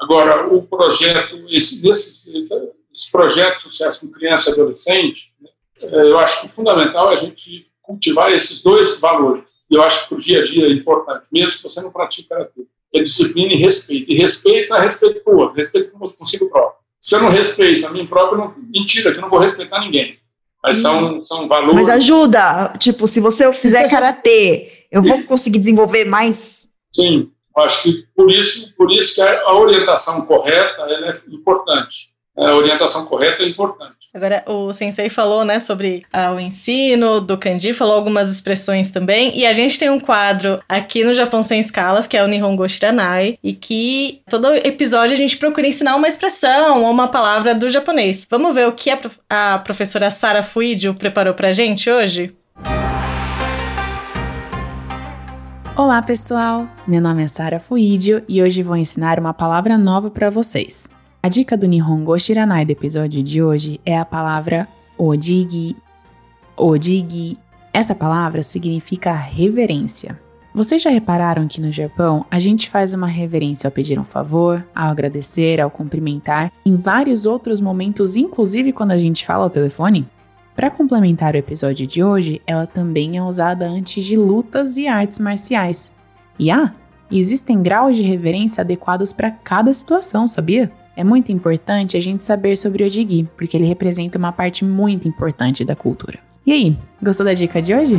Agora, 0.00 0.52
o 0.52 0.62
projeto, 0.62 1.46
esse, 1.48 1.88
esse, 1.88 2.48
esse 2.92 3.10
projeto 3.10 3.56
sucesso 3.56 4.00
com 4.00 4.12
criança 4.12 4.50
e 4.50 4.52
adolescente, 4.52 5.32
né? 5.40 5.48
Eu 5.80 6.18
acho 6.18 6.40
que 6.40 6.46
o 6.46 6.48
fundamental 6.48 7.10
é 7.10 7.14
a 7.14 7.16
gente 7.16 7.70
cultivar 7.82 8.32
esses 8.32 8.62
dois 8.62 9.00
valores. 9.00 9.58
E 9.70 9.74
eu 9.74 9.82
acho 9.82 10.08
que 10.08 10.14
o 10.14 10.18
dia 10.18 10.40
a 10.40 10.44
dia 10.44 10.66
é 10.66 10.70
importante, 10.70 11.28
mesmo 11.32 11.56
que 11.56 11.62
você 11.62 11.80
não 11.80 11.92
pratique 11.92 12.28
karatê. 12.28 12.66
É 12.94 13.02
disciplina 13.02 13.52
e 13.52 13.56
respeito. 13.56 14.10
E 14.10 14.14
respeito 14.14 14.74
é 14.74 14.80
respeito 14.80 15.22
para 15.22 15.34
o 15.34 15.38
outro, 15.38 15.56
respeito 15.56 15.90
consigo 15.90 16.48
próprio. 16.48 16.83
Se 17.04 17.16
eu 17.16 17.20
não 17.20 17.28
respeito 17.28 17.86
a 17.86 17.90
mim 17.90 18.06
próprio, 18.06 18.38
não, 18.38 18.54
mentira, 18.74 19.12
que 19.12 19.18
eu 19.18 19.20
não 19.20 19.28
vou 19.28 19.38
respeitar 19.38 19.78
ninguém. 19.78 20.18
Mas 20.62 20.78
são, 20.78 21.22
são 21.22 21.46
valores. 21.46 21.74
Mas 21.74 21.90
ajuda, 21.90 22.74
tipo, 22.78 23.06
se 23.06 23.20
você 23.20 23.52
fizer 23.52 23.90
karatê, 23.90 24.86
eu 24.90 25.02
vou 25.02 25.22
conseguir 25.24 25.58
desenvolver 25.58 26.06
mais? 26.06 26.66
Sim, 26.94 27.30
acho 27.58 27.82
que 27.82 28.06
por 28.16 28.30
isso, 28.30 28.74
por 28.74 28.90
isso 28.90 29.16
que 29.16 29.20
a 29.20 29.52
orientação 29.52 30.24
correta 30.24 30.80
é 30.88 31.12
importante 31.28 32.13
a 32.36 32.54
orientação 32.54 33.06
correta 33.06 33.42
é 33.42 33.48
importante. 33.48 33.94
Agora, 34.12 34.44
o 34.46 34.72
sensei 34.72 35.08
falou, 35.08 35.44
né, 35.44 35.58
sobre 35.58 36.04
ah, 36.12 36.32
o 36.32 36.40
ensino 36.40 37.20
do 37.20 37.38
kanji, 37.38 37.72
falou 37.72 37.94
algumas 37.94 38.30
expressões 38.30 38.90
também, 38.90 39.36
e 39.38 39.46
a 39.46 39.52
gente 39.52 39.78
tem 39.78 39.90
um 39.90 40.00
quadro 40.00 40.60
aqui 40.68 41.04
no 41.04 41.14
Japão 41.14 41.42
Sem 41.42 41.60
Escalas, 41.60 42.06
que 42.06 42.16
é 42.16 42.24
o 42.24 42.26
Nihongo 42.26 42.68
Shiranai, 42.68 43.38
e 43.42 43.52
que 43.52 44.20
todo 44.28 44.52
episódio 44.52 45.12
a 45.12 45.16
gente 45.16 45.36
procura 45.36 45.66
ensinar 45.66 45.94
uma 45.94 46.08
expressão 46.08 46.82
ou 46.82 46.90
uma 46.90 47.08
palavra 47.08 47.54
do 47.54 47.68
japonês. 47.68 48.26
Vamos 48.28 48.54
ver 48.54 48.68
o 48.68 48.72
que 48.72 48.90
a, 48.90 48.98
a 49.28 49.58
professora 49.58 50.10
Sara 50.10 50.42
Fuidio 50.42 50.94
preparou 50.94 51.34
pra 51.34 51.52
gente 51.52 51.88
hoje? 51.88 52.34
Olá, 55.76 56.00
pessoal! 56.02 56.68
Meu 56.86 57.00
nome 57.00 57.24
é 57.24 57.26
Sara 57.26 57.58
Fuidio 57.58 58.22
e 58.28 58.40
hoje 58.40 58.62
vou 58.62 58.76
ensinar 58.76 59.18
uma 59.18 59.34
palavra 59.34 59.76
nova 59.76 60.08
para 60.08 60.30
vocês. 60.30 60.88
A 61.24 61.28
dica 61.30 61.56
do 61.56 61.66
Nihongo 61.66 62.18
Shiranai 62.18 62.66
do 62.66 62.72
episódio 62.72 63.22
de 63.22 63.42
hoje 63.42 63.80
é 63.86 63.96
a 63.96 64.04
palavra 64.04 64.68
odigi. 64.98 65.74
Odigi. 66.54 67.38
Essa 67.72 67.94
palavra 67.94 68.42
significa 68.42 69.10
reverência. 69.10 70.20
Vocês 70.54 70.82
já 70.82 70.90
repararam 70.90 71.48
que 71.48 71.62
no 71.62 71.72
Japão 71.72 72.26
a 72.30 72.38
gente 72.38 72.68
faz 72.68 72.92
uma 72.92 73.06
reverência 73.06 73.66
ao 73.66 73.72
pedir 73.72 73.98
um 73.98 74.04
favor, 74.04 74.62
ao 74.74 74.90
agradecer, 74.90 75.62
ao 75.62 75.70
cumprimentar, 75.70 76.52
em 76.62 76.76
vários 76.76 77.24
outros 77.24 77.58
momentos, 77.58 78.16
inclusive 78.16 78.70
quando 78.70 78.90
a 78.90 78.98
gente 78.98 79.24
fala 79.24 79.44
ao 79.44 79.50
telefone? 79.50 80.06
Para 80.54 80.68
complementar 80.68 81.32
o 81.32 81.38
episódio 81.38 81.86
de 81.86 82.04
hoje, 82.04 82.42
ela 82.46 82.66
também 82.66 83.16
é 83.16 83.22
usada 83.22 83.66
antes 83.66 84.04
de 84.04 84.14
lutas 84.14 84.76
e 84.76 84.86
artes 84.86 85.18
marciais. 85.18 85.90
E 86.38 86.50
ah, 86.50 86.70
existem 87.10 87.62
graus 87.62 87.96
de 87.96 88.02
reverência 88.02 88.60
adequados 88.60 89.10
para 89.10 89.30
cada 89.30 89.72
situação, 89.72 90.28
sabia? 90.28 90.70
É 90.96 91.02
muito 91.02 91.32
importante 91.32 91.96
a 91.96 92.00
gente 92.00 92.22
saber 92.22 92.56
sobre 92.56 92.84
o 92.84 92.86
Odigi, 92.86 93.28
porque 93.36 93.56
ele 93.56 93.66
representa 93.66 94.16
uma 94.16 94.30
parte 94.30 94.64
muito 94.64 95.08
importante 95.08 95.64
da 95.64 95.74
cultura. 95.74 96.20
E 96.46 96.52
aí, 96.52 96.76
gostou 97.02 97.26
da 97.26 97.32
dica 97.32 97.60
de 97.60 97.74
hoje? 97.74 97.96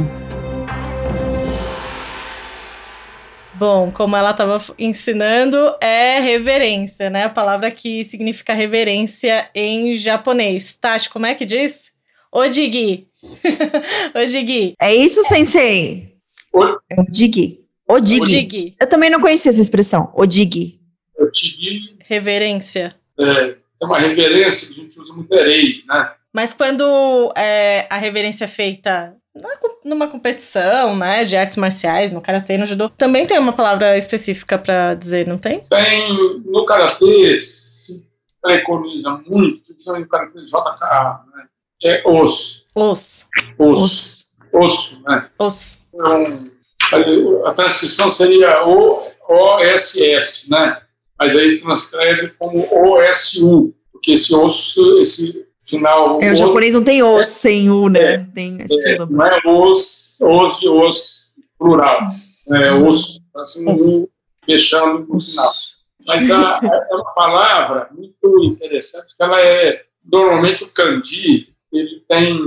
Bom, 3.56 3.92
como 3.92 4.16
ela 4.16 4.32
estava 4.32 4.62
ensinando, 4.80 5.58
é 5.82 6.20
reverência, 6.20 7.10
né? 7.10 7.24
A 7.24 7.30
palavra 7.30 7.70
que 7.70 8.04
significa 8.04 8.54
reverência 8.54 9.50
em 9.54 9.94
japonês. 9.94 10.78
Tati, 10.78 11.10
como 11.10 11.26
é 11.26 11.36
que 11.36 11.46
diz? 11.46 11.92
Odigi. 12.32 13.08
Odigi. 14.16 14.74
É 14.82 14.96
isso, 14.96 15.22
sensei? 15.24 16.16
Odigi. 16.54 17.60
Odigi. 17.88 18.22
Odigi. 18.22 18.76
Eu 18.80 18.88
também 18.88 19.10
não 19.10 19.20
conhecia 19.20 19.52
essa 19.52 19.62
expressão. 19.62 20.12
Odigi. 20.16 20.75
Odigi. 21.20 21.96
Reverência. 22.00 22.94
É, 23.20 23.56
é 23.82 23.86
uma 23.86 24.00
reverência 24.00 24.74
que 24.74 24.80
a 24.80 24.84
gente 24.84 25.00
usa 25.00 25.14
muito 25.14 25.34
erei, 25.34 25.84
né? 25.88 26.12
Mas 26.34 26.54
quando 26.54 27.32
é, 27.36 27.88
a 27.90 27.98
reverência 27.98 28.46
é 28.46 28.48
feita 28.48 29.16
numa 29.84 30.08
competição, 30.08 30.96
né, 30.96 31.26
de 31.26 31.36
artes 31.36 31.58
marciais, 31.58 32.12
no 32.12 32.22
karatê, 32.22 32.58
no 32.58 32.66
judô, 32.66 32.90
também 32.90 33.26
tem 33.26 33.38
uma 33.38 33.54
palavra 33.54 33.98
específica 33.98 34.58
para 34.58 34.96
dizer, 34.96 35.28
não 35.28 35.38
tem? 35.38 35.60
Tem, 35.70 36.42
no 36.46 36.66
karatê 36.66 37.36
se 37.36 38.06
preconiza 38.42 39.12
muito, 39.28 39.62
principalmente 39.62 40.04
no 40.04 40.10
karatê 40.10 40.40
JKA, 40.46 41.22
né, 41.36 41.46
é 41.84 42.04
osso. 42.06 42.66
Os. 42.74 43.28
Osso. 43.58 44.26
Osso, 44.54 45.02
né? 45.06 45.30
Osso. 45.38 45.86
Então, 45.94 46.50
a 47.46 47.54
transcrição 47.54 48.10
seria 48.10 48.64
OSS, 49.28 50.50
né? 50.50 50.82
Mas 51.18 51.36
aí 51.36 51.58
transcreve 51.58 52.34
como 52.38 52.68
OSU, 52.72 53.74
porque 53.92 54.12
esse 54.12 54.34
osso, 54.36 55.00
esse 55.00 55.46
final. 55.66 56.20
É, 56.22 56.34
o, 56.34 56.38
japonês 56.38 56.74
não 56.74 56.84
tem 56.84 57.02
os 57.04 57.20
é, 57.20 57.24
sem 57.24 57.70
u, 57.70 57.90
né? 57.90 58.14
É, 58.14 58.18
tem 58.34 58.58
é, 58.62 58.98
não 59.06 59.26
é 59.26 59.40
os, 59.46 60.20
os 60.22 60.62
e 60.62 60.70
os 60.70 61.36
plural. 61.58 62.12
É 62.52 62.74
os, 62.74 63.20
assim, 63.36 63.68
um 63.68 64.08
fechando 64.46 65.08
no 65.08 65.20
final. 65.20 65.52
Mas 66.08 66.30
a, 66.30 66.60
é 66.64 66.96
uma 66.96 67.14
palavra 67.14 67.90
muito 67.92 68.44
interessante, 68.44 69.16
que 69.18 69.24
ela 69.24 69.42
é, 69.42 69.84
normalmente 70.04 70.64
o 70.64 70.72
kanji, 70.72 71.50
ele 71.74 72.04
tem 72.08 72.40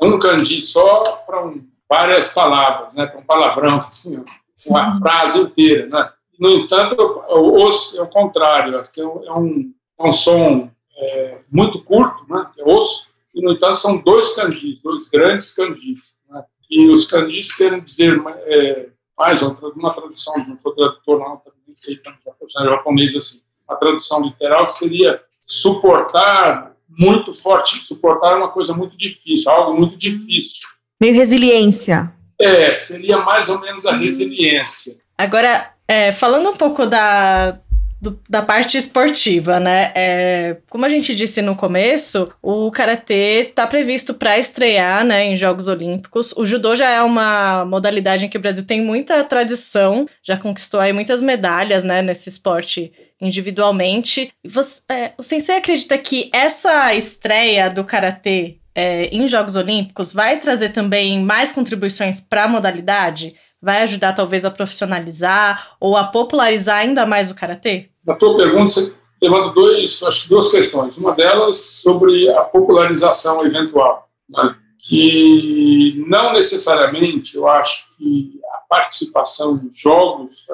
um 0.00 0.18
kanji 0.18 0.62
só 0.62 1.02
para 1.26 1.46
um, 1.46 1.62
várias 1.88 2.32
palavras, 2.32 2.94
né? 2.94 3.06
Para 3.06 3.20
um 3.20 3.26
palavrão, 3.26 3.80
assim, 3.80 4.24
uma 4.66 4.88
uhum. 4.88 4.98
frase 5.00 5.40
inteira, 5.40 5.88
né? 5.92 6.10
No 6.38 6.50
entanto, 6.50 7.00
o 7.00 7.66
os 7.66 7.96
é 7.96 8.02
o 8.02 8.06
contrário, 8.06 8.76
é 8.76 9.04
um, 9.32 9.72
é 9.98 10.02
um 10.08 10.12
som 10.12 10.70
é, 10.96 11.38
muito 11.50 11.82
curto, 11.82 12.24
né, 12.28 12.46
que 12.54 12.60
é 12.60 12.64
osso, 12.64 13.12
e, 13.34 13.42
no 13.42 13.52
entanto, 13.52 13.76
são 13.76 13.98
dois 13.98 14.34
candis, 14.34 14.80
dois 14.82 15.08
grandes 15.08 15.54
candis. 15.54 16.18
Né, 16.28 16.44
e 16.70 16.88
os 16.88 17.06
candis 17.06 17.54
querem 17.54 17.80
dizer 17.80 18.20
é, 18.46 18.86
mais, 19.16 19.42
uma 19.42 19.94
tradução, 19.94 20.34
não 20.46 20.58
sou 20.58 20.74
tradutor, 20.74 21.18
não, 21.20 21.40
nem 21.66 21.74
sei 21.74 21.96
tanto 21.96 22.18
japonês 22.50 23.16
assim, 23.16 23.42
a 23.68 23.76
tradução 23.76 24.22
literal 24.22 24.66
que 24.66 24.72
seria 24.72 25.20
suportar 25.40 26.74
muito 26.88 27.32
forte, 27.32 27.84
suportar 27.86 28.36
uma 28.36 28.50
coisa 28.50 28.72
muito 28.72 28.96
difícil, 28.96 29.50
algo 29.50 29.78
muito 29.78 29.96
difícil. 29.96 30.68
Meio 31.00 31.14
resiliência. 31.14 32.12
É, 32.40 32.72
seria 32.72 33.18
mais 33.18 33.48
ou 33.48 33.60
menos 33.60 33.86
a 33.86 33.96
resiliência. 33.96 34.96
Agora, 35.16 35.73
é, 35.86 36.12
falando 36.12 36.50
um 36.50 36.56
pouco 36.56 36.86
da, 36.86 37.58
do, 38.04 38.20
da 38.28 38.42
parte 38.42 38.76
esportiva, 38.76 39.58
né? 39.58 39.92
É, 39.94 40.56
como 40.68 40.84
a 40.84 40.88
gente 40.88 41.14
disse 41.14 41.40
no 41.40 41.56
começo, 41.56 42.30
o 42.42 42.70
karatê 42.70 43.48
está 43.48 43.66
previsto 43.66 44.14
para 44.14 44.38
estrear, 44.38 45.04
né, 45.04 45.24
em 45.24 45.36
Jogos 45.36 45.68
Olímpicos. 45.68 46.32
O 46.36 46.44
judô 46.44 46.76
já 46.76 46.90
é 46.90 47.02
uma 47.02 47.64
modalidade 47.64 48.26
em 48.26 48.28
que 48.28 48.36
o 48.36 48.40
Brasil 48.40 48.66
tem 48.66 48.82
muita 48.82 49.24
tradição, 49.24 50.06
já 50.22 50.36
conquistou 50.36 50.80
aí 50.80 50.92
muitas 50.92 51.22
medalhas, 51.22 51.82
né, 51.82 52.02
nesse 52.02 52.28
esporte 52.28 52.92
individualmente. 53.20 54.32
Você, 54.44 54.82
é, 54.90 55.12
o 55.16 55.22
Sensei 55.22 55.56
acredita 55.56 55.96
que 55.96 56.30
essa 56.32 56.94
estreia 56.94 57.70
do 57.70 57.84
karatê 57.84 58.58
é, 58.74 59.06
em 59.06 59.26
Jogos 59.26 59.56
Olímpicos 59.56 60.12
vai 60.12 60.38
trazer 60.38 60.70
também 60.70 61.20
mais 61.22 61.52
contribuições 61.52 62.20
para 62.20 62.44
a 62.44 62.48
modalidade? 62.48 63.34
Vai 63.64 63.82
ajudar 63.82 64.12
talvez 64.12 64.44
a 64.44 64.50
profissionalizar 64.50 65.74
ou 65.80 65.96
a 65.96 66.04
popularizar 66.04 66.80
ainda 66.80 67.06
mais 67.06 67.30
o 67.30 67.34
karatê? 67.34 67.88
Na 68.06 68.14
tua 68.14 68.36
pergunta, 68.36 68.68
você 68.68 68.94
levanta 69.22 69.54
dois, 69.54 70.02
acho, 70.02 70.28
duas 70.28 70.50
questões. 70.50 70.98
Uma 70.98 71.12
delas 71.12 71.56
sobre 71.80 72.28
a 72.28 72.42
popularização 72.42 73.44
eventual, 73.46 74.06
né? 74.28 74.54
que 74.80 76.04
não 76.06 76.34
necessariamente 76.34 77.36
eu 77.36 77.48
acho 77.48 77.96
que 77.96 78.38
a 78.52 78.58
participação 78.68 79.58
em 79.64 79.70
jogos, 79.74 80.44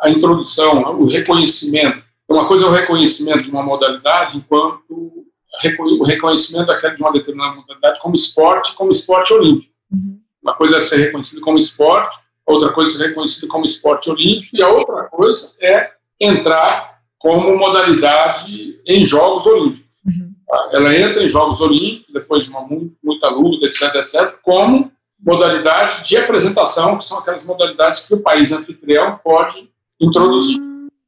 a, 0.00 0.08
introdução, 0.08 1.02
o 1.02 1.04
reconhecimento, 1.04 2.02
uma 2.26 2.48
coisa 2.48 2.64
é 2.64 2.68
o 2.68 2.72
reconhecimento 2.72 3.44
de 3.44 3.50
uma 3.50 3.62
modalidade 3.62 4.38
enquanto 4.38 4.80
o 4.88 6.04
reconhecimento 6.04 6.72
de 6.96 7.02
uma 7.02 7.12
determinada 7.12 7.56
modalidade 7.56 8.00
como 8.00 8.14
esporte, 8.14 8.74
como 8.74 8.90
esporte 8.90 9.34
olímpico. 9.34 9.70
Uhum. 9.92 10.18
Uma 10.42 10.54
coisa 10.54 10.78
é 10.78 10.80
ser 10.80 10.96
reconhecido 10.96 11.42
como 11.42 11.58
esporte, 11.58 12.23
outra 12.46 12.72
coisa 12.72 12.92
é 12.92 12.98
ser 12.98 13.08
reconhecido 13.08 13.48
como 13.48 13.64
esporte 13.64 14.10
olímpico, 14.10 14.56
e 14.56 14.62
a 14.62 14.68
outra 14.68 15.04
coisa 15.04 15.56
é 15.60 15.92
entrar 16.20 17.00
como 17.18 17.56
modalidade 17.56 18.80
em 18.86 19.04
Jogos 19.04 19.46
Olímpicos. 19.46 19.90
Uhum. 20.06 20.32
Tá? 20.46 20.70
Ela 20.72 20.94
entra 20.94 21.22
em 21.22 21.28
Jogos 21.28 21.60
Olímpicos, 21.60 22.12
depois 22.12 22.44
de 22.44 22.50
uma 22.50 22.60
muita 23.02 23.28
luta, 23.28 23.66
etc., 23.66 23.94
etc., 23.96 24.36
como 24.42 24.92
modalidade 25.18 26.04
de 26.04 26.16
apresentação, 26.18 26.98
que 26.98 27.06
são 27.06 27.18
aquelas 27.18 27.44
modalidades 27.44 28.06
que 28.06 28.14
o 28.14 28.20
país 28.20 28.52
anfitrião 28.52 29.18
pode 29.24 29.70
introduzir. 29.98 30.60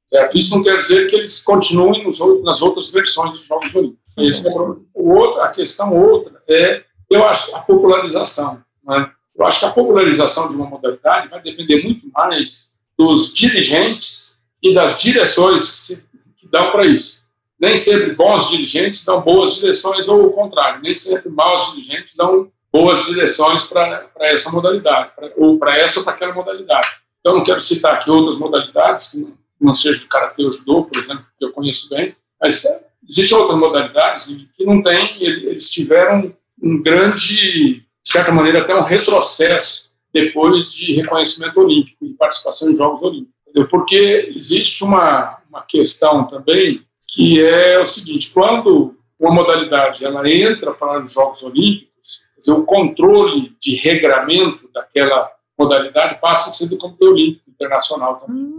Certo? 0.07 0.39
Isso 0.39 0.57
não 0.57 0.63
quer 0.63 0.79
dizer 0.79 1.11
que 1.11 1.17
eles 1.17 1.45
continuem 1.45 2.05
nos, 2.05 2.19
nas 2.43 2.63
outras 2.63 2.91
versões 2.93 3.33
dos 3.33 3.45
Jogos 3.45 3.75
Olímpicos. 3.75 4.07
Esse 4.17 4.49
é 4.49 4.51
o 4.51 5.13
outro, 5.13 5.43
a 5.43 5.49
questão 5.49 5.95
outra 5.95 6.41
é, 6.49 6.83
eu 7.11 7.25
acho, 7.27 7.55
a 7.55 7.61
popularização. 7.61 8.63
Né? 8.85 9.11
Eu 9.39 9.47
acho 9.47 9.61
que 9.61 9.67
a 9.67 9.71
popularização 9.71 10.49
de 10.49 10.55
uma 10.55 10.67
modalidade 10.67 11.29
vai 11.29 11.41
depender 11.41 11.83
muito 11.83 12.09
mais 12.13 12.75
dos 12.97 13.35
dirigentes 13.35 14.39
e 14.63 14.73
das 14.75 15.01
direções 15.01 15.71
que 15.71 15.77
se 15.77 16.07
que 16.37 16.49
dão 16.49 16.71
para 16.71 16.87
isso. 16.87 17.27
Nem 17.59 17.77
sempre 17.77 18.15
bons 18.15 18.51
dirigentes 18.51 19.05
dão 19.05 19.21
boas 19.21 19.57
direções, 19.57 20.07
ou 20.09 20.27
o 20.27 20.33
contrário, 20.33 20.83
nem 20.83 20.95
sempre 20.95 21.29
maus 21.29 21.73
dirigentes 21.73 22.15
dão 22.15 22.51
boas 22.73 23.07
direções 23.07 23.65
para 23.65 24.11
essa 24.21 24.51
modalidade, 24.53 25.11
pra, 25.17 25.31
ou 25.37 25.59
para 25.59 25.79
essa 25.79 25.99
ou 25.99 26.05
para 26.05 26.15
aquela 26.15 26.35
modalidade. 26.35 26.89
Então, 27.21 27.35
não 27.35 27.43
quero 27.43 27.61
citar 27.61 27.95
aqui 27.95 28.11
outras 28.11 28.39
modalidades, 28.39 29.13
que 29.13 29.21
não, 29.21 29.33
não 29.61 29.75
seja 29.75 30.01
do 30.01 30.07
karatê 30.07 30.45
ou 30.45 30.53
judô, 30.53 30.85
por 30.85 31.01
exemplo, 31.01 31.25
que 31.39 31.45
eu 31.45 31.53
conheço 31.53 31.89
bem, 31.89 32.15
mas 32.41 32.65
existem 33.09 33.37
outras 33.39 33.59
modalidades 33.59 34.27
que 34.55 34.65
não 34.65 34.83
têm, 34.83 35.17
eles 35.23 35.71
tiveram 35.71 36.31
um 36.63 36.83
grande, 36.83 37.83
de 38.07 38.13
certa 38.13 38.31
maneira, 38.31 38.61
até 38.61 38.73
um 38.73 38.85
retrocesso 38.85 39.91
depois 40.13 40.73
de 40.73 40.95
reconhecimento 40.95 41.59
olímpico, 41.59 42.07
de 42.07 42.15
participação 42.15 42.71
em 42.71 42.77
Jogos 42.77 43.03
Olímpicos. 43.03 43.35
Porque 43.69 44.33
existe 44.35 44.85
uma, 44.85 45.39
uma 45.51 45.63
questão 45.63 46.25
também 46.25 46.83
que 47.09 47.43
é 47.43 47.81
o 47.81 47.85
seguinte: 47.85 48.31
quando 48.33 48.95
uma 49.19 49.35
modalidade 49.35 50.05
ela 50.05 50.29
entra 50.31 50.73
para 50.73 51.03
os 51.03 51.13
Jogos 51.13 51.43
Olímpicos, 51.43 52.27
dizer, 52.39 52.53
o 52.53 52.63
controle 52.63 53.57
de 53.61 53.75
regramento 53.75 54.71
daquela 54.73 55.29
modalidade 55.59 56.21
passa 56.21 56.51
a 56.51 56.53
ser 56.53 56.69
do 56.69 56.77
Comitê 56.77 57.07
Olímpico 57.07 57.51
Internacional 57.51 58.21
também. 58.21 58.55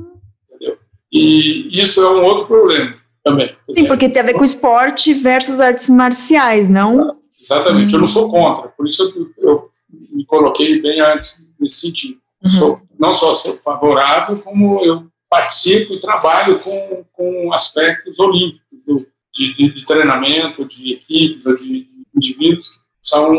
Entendeu? 0.46 0.78
E 1.10 1.70
isso 1.82 2.02
é 2.04 2.12
um 2.12 2.24
outro 2.26 2.48
problema 2.48 2.96
também. 3.24 3.56
Sim, 3.70 3.86
porque 3.86 4.10
tem 4.10 4.22
a 4.22 4.26
ver 4.26 4.34
com 4.34 4.44
esporte 4.44 5.14
versus 5.14 5.62
artes 5.62 5.88
marciais, 5.88 6.68
não? 6.68 7.18
Exatamente, 7.54 7.94
hum. 7.94 7.98
eu 7.98 8.02
não 8.02 8.08
sou 8.08 8.30
contra, 8.30 8.70
por 8.70 8.88
isso 8.88 9.32
eu, 9.38 9.50
eu 9.50 9.70
me 9.90 10.26
coloquei 10.26 10.82
bem 10.82 11.00
antes 11.00 11.50
nesse 11.60 11.88
sentido. 11.88 12.20
Uhum. 12.44 12.50
Sou, 12.50 12.82
não 13.00 13.16
só 13.16 13.36
sou 13.36 13.58
favorável, 13.58 14.40
como 14.40 14.84
eu 14.84 15.08
participo 15.30 15.94
e 15.94 16.00
trabalho 16.00 16.60
com, 16.60 17.06
com 17.14 17.54
aspectos 17.54 18.20
olímpicos, 18.20 19.08
de, 19.34 19.54
de, 19.54 19.74
de 19.74 19.86
treinamento, 19.86 20.66
de 20.66 20.94
equipes, 20.94 21.44
de, 21.44 21.56
de 21.56 21.88
indivíduos, 22.16 22.82
são, 23.02 23.34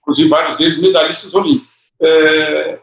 inclusive, 0.00 0.28
vários 0.28 0.56
deles 0.56 0.78
medalhistas 0.78 1.34
olímpicos. 1.34 1.72
É, 2.02 2.80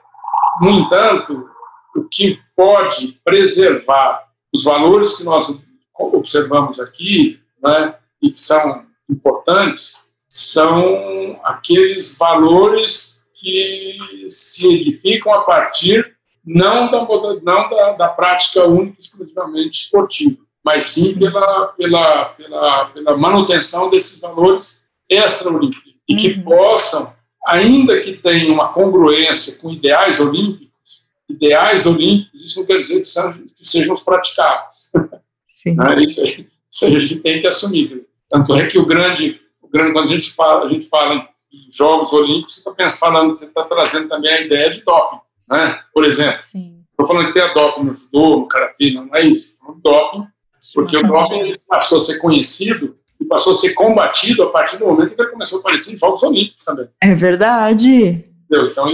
no 0.62 0.70
entanto, 0.70 1.50
o 1.96 2.04
que 2.04 2.40
pode 2.56 3.20
preservar 3.24 4.28
os 4.54 4.64
valores 4.64 5.18
que 5.18 5.24
nós 5.24 5.60
observamos 5.94 6.80
aqui, 6.80 7.40
né, 7.62 7.96
e 8.22 8.32
que 8.32 8.40
são 8.40 8.86
importantes, 9.10 10.10
são 10.32 11.38
aqueles 11.44 12.18
valores 12.18 13.26
que 13.36 13.98
se 14.30 14.66
edificam 14.66 15.34
a 15.34 15.42
partir 15.42 16.16
não 16.46 16.90
da, 16.90 17.06
não 17.44 17.70
da, 17.70 17.92
da 17.92 18.08
prática 18.08 18.66
única 18.66 18.96
exclusivamente 18.98 19.82
esportiva, 19.82 20.38
mas 20.64 20.86
sim 20.86 21.20
pela, 21.20 21.68
pela, 21.78 22.26
pela, 22.26 22.86
pela 22.86 23.18
manutenção 23.18 23.90
desses 23.90 24.22
valores 24.22 24.88
extra-olímpicos 25.10 25.94
e 26.08 26.16
que 26.16 26.32
uhum. 26.32 26.44
possam, 26.44 27.14
ainda 27.46 28.00
que 28.00 28.14
tenham 28.14 28.54
uma 28.54 28.70
congruência 28.70 29.62
com 29.62 29.70
ideais 29.70 30.22
olímpicos, 30.22 31.08
ideais 31.30 31.86
olímpicos, 31.86 32.42
isso 32.42 32.60
não 32.62 32.68
quer 32.68 32.78
dizer 32.78 33.02
que, 33.02 33.08
são, 33.08 33.34
que 33.34 33.68
sejam 33.68 33.94
os 33.94 34.02
praticáveis. 34.02 34.92
Sim. 35.46 35.76
Né? 35.76 36.04
Isso, 36.04 36.22
aí, 36.22 36.48
isso 36.72 36.86
a 36.86 36.90
gente 36.90 37.16
tem 37.18 37.42
que 37.42 37.48
assumir. 37.48 38.08
Tanto 38.30 38.56
é 38.56 38.66
que 38.68 38.80
o 38.80 38.86
grande, 38.86 39.41
grande 39.72 39.94
quando 39.94 40.06
a 40.06 40.10
gente 40.10 40.32
fala, 40.32 40.66
a 40.66 40.68
gente 40.68 40.88
fala 40.88 41.16
em 41.16 41.68
Jogos 41.72 42.14
Olímpicos, 42.14 42.56
você 42.56 42.70
está 42.70 42.90
falando, 42.90 43.36
você 43.36 43.46
está 43.46 43.64
trazendo 43.64 44.08
também 44.08 44.32
a 44.32 44.42
ideia 44.42 44.70
de 44.70 44.84
doping, 44.84 45.20
né? 45.50 45.80
Por 45.94 46.06
exemplo, 46.06 46.42
estou 46.44 47.06
falando 47.08 47.28
que 47.28 47.34
tem 47.34 47.42
a 47.42 47.54
doping 47.54 47.84
no 47.84 47.94
judô, 47.94 48.40
no 48.40 48.48
karatê, 48.48 48.92
não 48.92 49.10
é 49.14 49.22
isso. 49.22 49.58
É 49.68 49.72
um 49.72 49.80
doping, 49.80 50.28
porque 50.74 50.98
o 50.98 51.04
doping 51.04 51.58
passou 51.68 51.98
a 51.98 52.02
ser 52.02 52.20
conhecido 52.20 52.98
e 53.20 53.26
passou 53.26 53.54
a 53.54 53.56
ser 53.58 53.74
combatido 53.74 54.44
a 54.44 54.50
partir 54.50 54.78
do 54.78 54.86
momento 54.86 55.16
que 55.16 55.22
ele 55.22 55.32
começou 55.32 55.58
a 55.58 55.62
aparecer 55.62 55.94
em 55.94 55.98
Jogos 55.98 56.24
Olímpicos 56.24 56.64
também. 56.64 56.88
É 57.02 57.14
verdade. 57.14 58.26
Entendeu? 58.50 58.68
Então, 58.72 58.92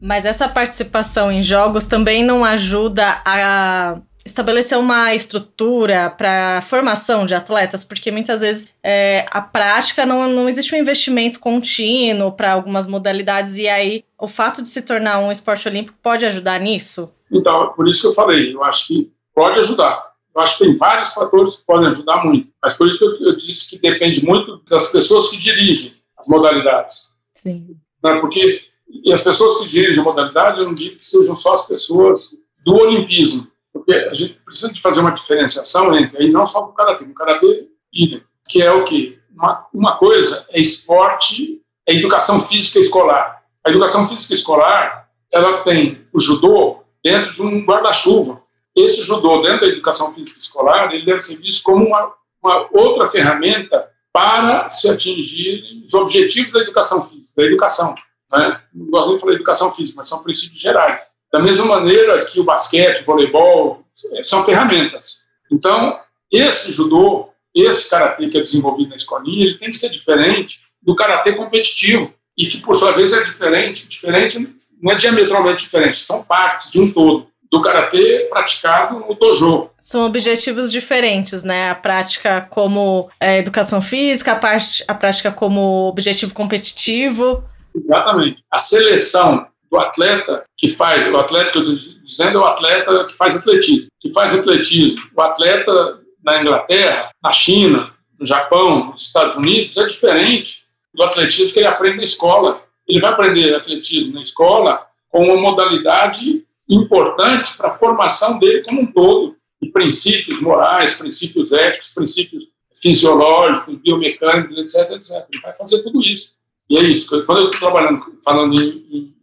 mas 0.00 0.24
essa 0.24 0.48
participação 0.48 1.30
em 1.30 1.42
jogos 1.42 1.84
também 1.84 2.24
não 2.24 2.42
ajuda 2.42 3.20
a 3.22 4.00
estabelecer 4.24 4.78
uma 4.78 5.14
estrutura 5.14 6.10
para 6.10 6.62
formação 6.62 7.26
de 7.26 7.34
atletas, 7.34 7.84
porque 7.84 8.10
muitas 8.10 8.40
vezes 8.40 8.68
é, 8.82 9.26
a 9.30 9.40
prática 9.40 10.04
não, 10.04 10.28
não 10.28 10.48
existe 10.48 10.74
um 10.74 10.78
investimento 10.78 11.40
contínuo 11.40 12.32
para 12.32 12.52
algumas 12.52 12.86
modalidades, 12.86 13.56
e 13.56 13.68
aí 13.68 14.04
o 14.18 14.28
fato 14.28 14.62
de 14.62 14.68
se 14.68 14.82
tornar 14.82 15.18
um 15.18 15.32
esporte 15.32 15.66
olímpico 15.66 15.96
pode 16.02 16.26
ajudar 16.26 16.60
nisso? 16.60 17.10
Então, 17.30 17.72
por 17.74 17.88
isso 17.88 18.02
que 18.02 18.08
eu 18.08 18.14
falei, 18.14 18.54
eu 18.54 18.62
acho 18.64 18.88
que 18.88 19.12
pode 19.34 19.58
ajudar. 19.60 20.10
Eu 20.34 20.40
acho 20.42 20.58
que 20.58 20.64
tem 20.64 20.76
vários 20.76 21.12
fatores 21.12 21.56
que 21.56 21.66
podem 21.66 21.88
ajudar 21.88 22.24
muito, 22.24 22.48
mas 22.62 22.74
por 22.74 22.88
isso 22.88 22.98
que 22.98 23.04
eu, 23.04 23.28
eu 23.28 23.36
disse 23.36 23.70
que 23.70 23.78
depende 23.78 24.24
muito 24.24 24.62
das 24.68 24.92
pessoas 24.92 25.28
que 25.28 25.38
dirigem 25.38 25.94
as 26.16 26.26
modalidades. 26.28 27.12
Sim. 27.34 27.76
Né? 28.02 28.16
Porque 28.20 28.60
e 29.04 29.12
as 29.12 29.22
pessoas 29.22 29.58
que 29.58 29.68
dirigem 29.68 30.00
a 30.00 30.04
modalidade, 30.04 30.60
eu 30.60 30.66
não 30.66 30.74
digo 30.74 30.96
que 30.96 31.04
sejam 31.04 31.34
só 31.34 31.54
as 31.54 31.66
pessoas 31.66 32.38
do 32.64 32.74
olimpismo, 32.74 33.49
porque 33.90 34.08
a 34.08 34.14
gente 34.14 34.34
precisa 34.44 34.72
de 34.72 34.80
fazer 34.80 35.00
uma 35.00 35.10
diferenciação 35.10 35.96
entre, 35.96 36.18
aí 36.18 36.30
não 36.30 36.46
só 36.46 36.60
o 36.60 36.72
karatê, 36.72 37.04
o 37.04 37.14
karatê 37.14 37.68
idem, 37.92 38.22
que 38.48 38.62
é 38.62 38.70
o 38.70 38.84
que 38.84 39.18
uma, 39.34 39.66
uma 39.74 39.96
coisa 39.96 40.46
é 40.50 40.60
esporte, 40.60 41.60
é 41.86 41.94
educação 41.94 42.40
física 42.40 42.78
escolar. 42.78 43.42
A 43.64 43.70
educação 43.70 44.08
física 44.08 44.34
escolar, 44.34 45.08
ela 45.32 45.64
tem 45.64 46.06
o 46.12 46.20
judô 46.20 46.84
dentro 47.02 47.32
de 47.32 47.42
um 47.42 47.64
guarda-chuva. 47.64 48.42
Esse 48.76 49.02
judô 49.02 49.42
dentro 49.42 49.62
da 49.62 49.66
educação 49.66 50.14
física 50.14 50.38
escolar, 50.38 50.94
ele 50.94 51.04
deve 51.04 51.20
ser 51.20 51.40
visto 51.40 51.64
como 51.64 51.86
uma, 51.86 52.12
uma 52.42 52.68
outra 52.72 53.06
ferramenta 53.06 53.88
para 54.12 54.68
se 54.68 54.88
atingir 54.88 55.82
os 55.84 55.94
objetivos 55.94 56.52
da 56.52 56.60
educação 56.60 57.08
física, 57.08 57.32
da 57.36 57.44
educação. 57.44 57.94
Né? 58.32 58.60
Não 58.72 58.86
gosto 58.86 59.06
nem 59.06 59.14
de 59.16 59.20
falar 59.20 59.32
educação 59.34 59.70
física, 59.72 59.96
mas 59.96 60.08
são 60.08 60.22
princípios 60.22 60.60
gerais. 60.60 61.02
Da 61.32 61.38
mesma 61.38 61.64
maneira 61.64 62.24
que 62.24 62.40
o 62.40 62.44
basquete, 62.44 63.02
o 63.02 63.04
voleibol, 63.04 63.84
são 64.22 64.44
ferramentas. 64.44 65.26
Então, 65.50 65.98
esse 66.30 66.72
judô, 66.72 67.28
esse 67.54 67.90
karatê 67.90 68.28
que 68.28 68.38
é 68.38 68.40
desenvolvido 68.40 68.90
na 68.90 68.96
escolinha, 68.96 69.46
ele 69.46 69.58
tem 69.58 69.70
que 69.70 69.76
ser 69.76 69.90
diferente 69.90 70.60
do 70.82 70.94
karatê 70.94 71.32
competitivo 71.32 72.12
e 72.36 72.46
que, 72.46 72.58
por 72.58 72.74
sua 72.74 72.92
vez, 72.92 73.12
é 73.12 73.22
diferente, 73.22 73.88
diferente 73.88 74.60
não 74.80 74.92
é 74.92 74.96
diametralmente 74.96 75.64
diferente, 75.64 75.96
são 75.96 76.22
partes 76.24 76.70
de 76.70 76.80
um 76.80 76.90
todo 76.90 77.26
do 77.50 77.60
karatê 77.60 78.28
praticado 78.30 79.00
no 79.00 79.14
dojo. 79.14 79.70
São 79.80 80.06
objetivos 80.06 80.70
diferentes, 80.70 81.42
né? 81.42 81.70
A 81.70 81.74
prática 81.74 82.46
como 82.48 83.10
é, 83.18 83.38
educação 83.38 83.82
física, 83.82 84.32
a, 84.32 84.36
parte, 84.36 84.84
a 84.86 84.94
prática 84.94 85.32
como 85.32 85.88
objetivo 85.88 86.32
competitivo. 86.32 87.42
Exatamente. 87.74 88.42
A 88.50 88.58
seleção 88.58 89.46
do 89.70 89.78
atleta 89.78 90.44
que 90.56 90.68
faz, 90.68 91.06
o 91.12 91.16
atleta 91.16 91.52
que 91.52 91.58
eu 91.58 91.72
estou 91.72 92.02
dizendo 92.02 92.38
é 92.38 92.40
o 92.40 92.44
atleta 92.44 93.04
que 93.04 93.16
faz 93.16 93.36
atletismo, 93.36 93.88
que 94.00 94.12
faz 94.12 94.34
atletismo. 94.36 95.00
O 95.14 95.20
atleta 95.20 96.00
na 96.22 96.40
Inglaterra, 96.40 97.10
na 97.22 97.32
China, 97.32 97.94
no 98.18 98.26
Japão, 98.26 98.86
nos 98.86 99.02
Estados 99.02 99.36
Unidos 99.36 99.76
é 99.76 99.86
diferente 99.86 100.64
do 100.92 101.02
atletismo 101.02 101.52
que 101.52 101.60
ele 101.60 101.68
aprende 101.68 101.98
na 101.98 102.02
escola. 102.02 102.62
Ele 102.86 103.00
vai 103.00 103.12
aprender 103.12 103.54
atletismo 103.54 104.14
na 104.14 104.20
escola 104.20 104.84
com 105.08 105.24
uma 105.24 105.40
modalidade 105.40 106.44
importante 106.68 107.56
para 107.56 107.68
a 107.68 107.72
formação 107.72 108.38
dele 108.38 108.62
como 108.62 108.82
um 108.82 108.86
todo, 108.86 109.36
e 109.62 109.70
princípios 109.70 110.40
morais, 110.40 110.98
princípios 110.98 111.52
éticos, 111.52 111.92
princípios 111.92 112.44
fisiológicos, 112.74 113.76
biomecânicos, 113.76 114.56
etc, 114.56 114.92
etc. 114.92 115.26
Ele 115.30 115.40
vai 115.42 115.54
fazer 115.54 115.82
tudo 115.82 116.00
isso. 116.00 116.34
E 116.68 116.78
é 116.78 116.82
isso. 116.82 117.24
Quando 117.26 117.38
eu 117.38 117.50
estou 117.50 117.60
trabalhando, 117.60 118.00
falando 118.24 118.54
em, 118.54 118.86
em, 118.90 119.14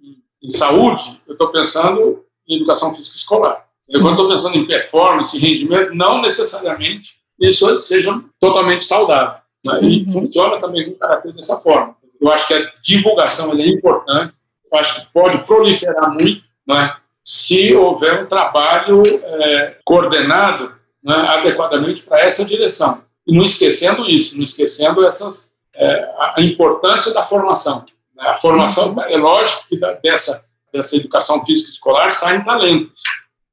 em 0.48 0.50
saúde, 0.50 1.22
eu 1.28 1.34
estou 1.34 1.52
pensando 1.52 2.24
em 2.48 2.56
educação 2.56 2.94
física 2.94 3.18
escolar. 3.18 3.66
Sim. 3.90 4.02
Quando 4.02 4.14
estou 4.14 4.30
pensando 4.30 4.56
em 4.56 4.66
performance, 4.66 5.38
rendimento, 5.38 5.94
não 5.94 6.22
necessariamente 6.22 7.18
isso 7.40 7.78
seja 7.80 8.20
totalmente 8.40 8.86
saudável. 8.86 9.40
Né? 9.66 9.80
E 9.84 10.00
uhum. 10.00 10.10
funciona 10.10 10.60
também 10.60 10.90
no 10.90 10.96
caráter 10.96 11.34
dessa 11.34 11.58
forma. 11.58 11.96
Eu 12.20 12.30
acho 12.32 12.48
que 12.48 12.54
a 12.54 12.72
divulgação 12.82 13.54
é 13.54 13.68
importante, 13.68 14.36
eu 14.72 14.80
acho 14.80 15.02
que 15.02 15.14
pode 15.14 15.38
proliferar 15.44 16.12
muito 16.12 16.42
né, 16.68 16.96
se 17.24 17.76
houver 17.76 18.24
um 18.24 18.26
trabalho 18.26 19.04
é, 19.06 19.78
coordenado 19.86 20.74
né, 21.04 21.14
adequadamente 21.14 22.04
para 22.04 22.22
essa 22.22 22.46
direção. 22.46 23.04
E 23.26 23.36
não 23.36 23.44
esquecendo 23.44 24.10
isso, 24.10 24.38
não 24.38 24.44
esquecendo 24.44 25.06
essas 25.06 25.52
é, 25.76 26.10
a 26.36 26.42
importância 26.42 27.14
da 27.14 27.22
formação. 27.22 27.86
Né? 28.18 28.28
A 28.28 28.34
formação, 28.34 28.96
é 29.04 29.16
lógico 29.16 29.70
que 29.70 29.80
dessa, 30.04 30.46
dessa 30.74 30.98
educação 30.98 31.46
física 31.46 31.70
escolar 31.70 32.12
saem 32.12 32.44
talentos, 32.44 33.02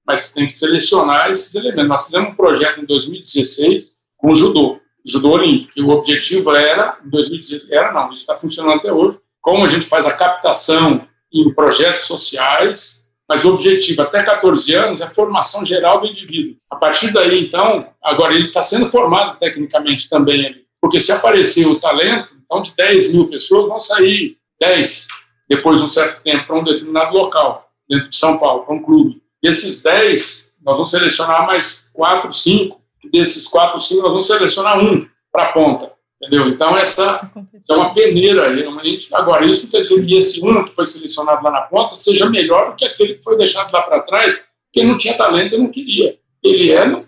mas 0.07 0.33
tem 0.33 0.47
que 0.47 0.53
selecionar 0.53 1.31
esses 1.31 1.55
elementos. 1.55 1.89
Nós 1.89 2.05
fizemos 2.07 2.31
um 2.31 2.35
projeto 2.35 2.81
em 2.81 2.87
2016 2.87 4.03
com 4.17 4.33
o 4.33 4.35
judô, 4.35 4.81
judô 5.05 5.33
olímpico, 5.33 5.73
e 5.77 5.83
o 5.83 5.91
objetivo 5.91 6.55
era, 6.55 6.99
em 7.05 7.11
2016, 7.11 7.71
era 7.71 7.93
não, 7.93 8.11
isso 8.11 8.23
está 8.23 8.37
funcionando 8.37 8.79
até 8.79 8.93
hoje, 8.93 9.19
como 9.41 9.65
a 9.65 9.69
gente 9.69 9.87
faz 9.87 10.07
a 10.07 10.13
captação 10.13 11.07
em 11.31 11.53
projetos 11.53 12.07
sociais, 12.07 13.05
mas 13.29 13.45
o 13.45 13.55
objetivo 13.55 14.03
até 14.03 14.23
14 14.23 14.75
anos 14.75 15.01
é 15.01 15.05
a 15.05 15.11
formação 15.11 15.65
geral 15.65 16.01
do 16.01 16.07
indivíduo. 16.07 16.57
A 16.71 16.77
partir 16.77 17.13
daí, 17.13 17.45
então, 17.45 17.89
agora 18.03 18.35
ele 18.35 18.47
está 18.47 18.63
sendo 18.63 18.91
formado 18.91 19.39
tecnicamente 19.39 20.09
também 20.09 20.47
ali. 20.47 20.65
Porque 20.81 21.01
se 21.01 21.11
aparecer 21.11 21.67
o 21.67 21.81
talento, 21.81 22.29
então 22.45 22.63
de 22.63 22.77
10 22.77 23.15
mil 23.15 23.29
pessoas 23.29 23.69
vão 23.69 23.81
sair 23.81 24.39
10 24.61 25.09
depois 25.49 25.79
de 25.79 25.85
um 25.85 25.89
certo 25.89 26.23
tempo 26.23 26.47
para 26.47 26.57
um 26.57 26.65
determinado 26.65 27.17
local, 27.17 27.71
dentro 27.89 28.09
de 28.09 28.17
São 28.17 28.39
Paulo, 28.39 28.65
para 28.65 28.75
um 28.75 28.83
clube. 28.83 29.23
E 29.43 29.49
esses 29.49 29.83
10, 29.83 30.55
nós 30.65 30.75
vamos 30.75 30.91
selecionar 30.91 31.47
mais 31.47 31.91
4, 31.93 32.33
5, 32.33 32.81
e 33.05 33.11
desses 33.11 33.47
4, 33.49 33.79
5, 33.81 34.03
nós 34.03 34.11
vamos 34.11 34.27
selecionar 34.27 34.79
um 34.83 35.07
para 35.31 35.45
a 35.45 35.53
ponta. 35.53 35.93
Entendeu? 36.23 36.49
Então, 36.49 36.75
essa 36.75 37.31
é 37.69 37.75
uma 37.75 37.93
peneira. 37.93 38.49
Realmente. 38.49 39.15
Agora, 39.15 39.45
isso 39.45 39.71
quer 39.71 39.83
dizer 39.83 40.07
que 40.07 40.17
esse 40.17 40.43
um 40.43 40.65
que 40.65 40.75
foi 40.75 40.87
selecionado 40.87 41.45
lá 41.45 41.51
na 41.51 41.61
ponta 41.63 41.95
seja 41.97 42.31
melhor 42.31 42.71
do 42.71 42.77
que 42.77 42.87
aquele 42.87 43.15
que 43.15 43.25
foi 43.25 43.37
deixado 43.37 43.71
lá 43.71 43.83
para 43.83 44.01
trás, 44.01 44.49
que 44.73 44.83
não 44.83 44.97
tinha 44.97 45.19
talento 45.19 45.55
e 45.55 45.59
não 45.59 45.71
queria. 45.71 46.17
Ele 46.43 46.73
é, 46.73 47.05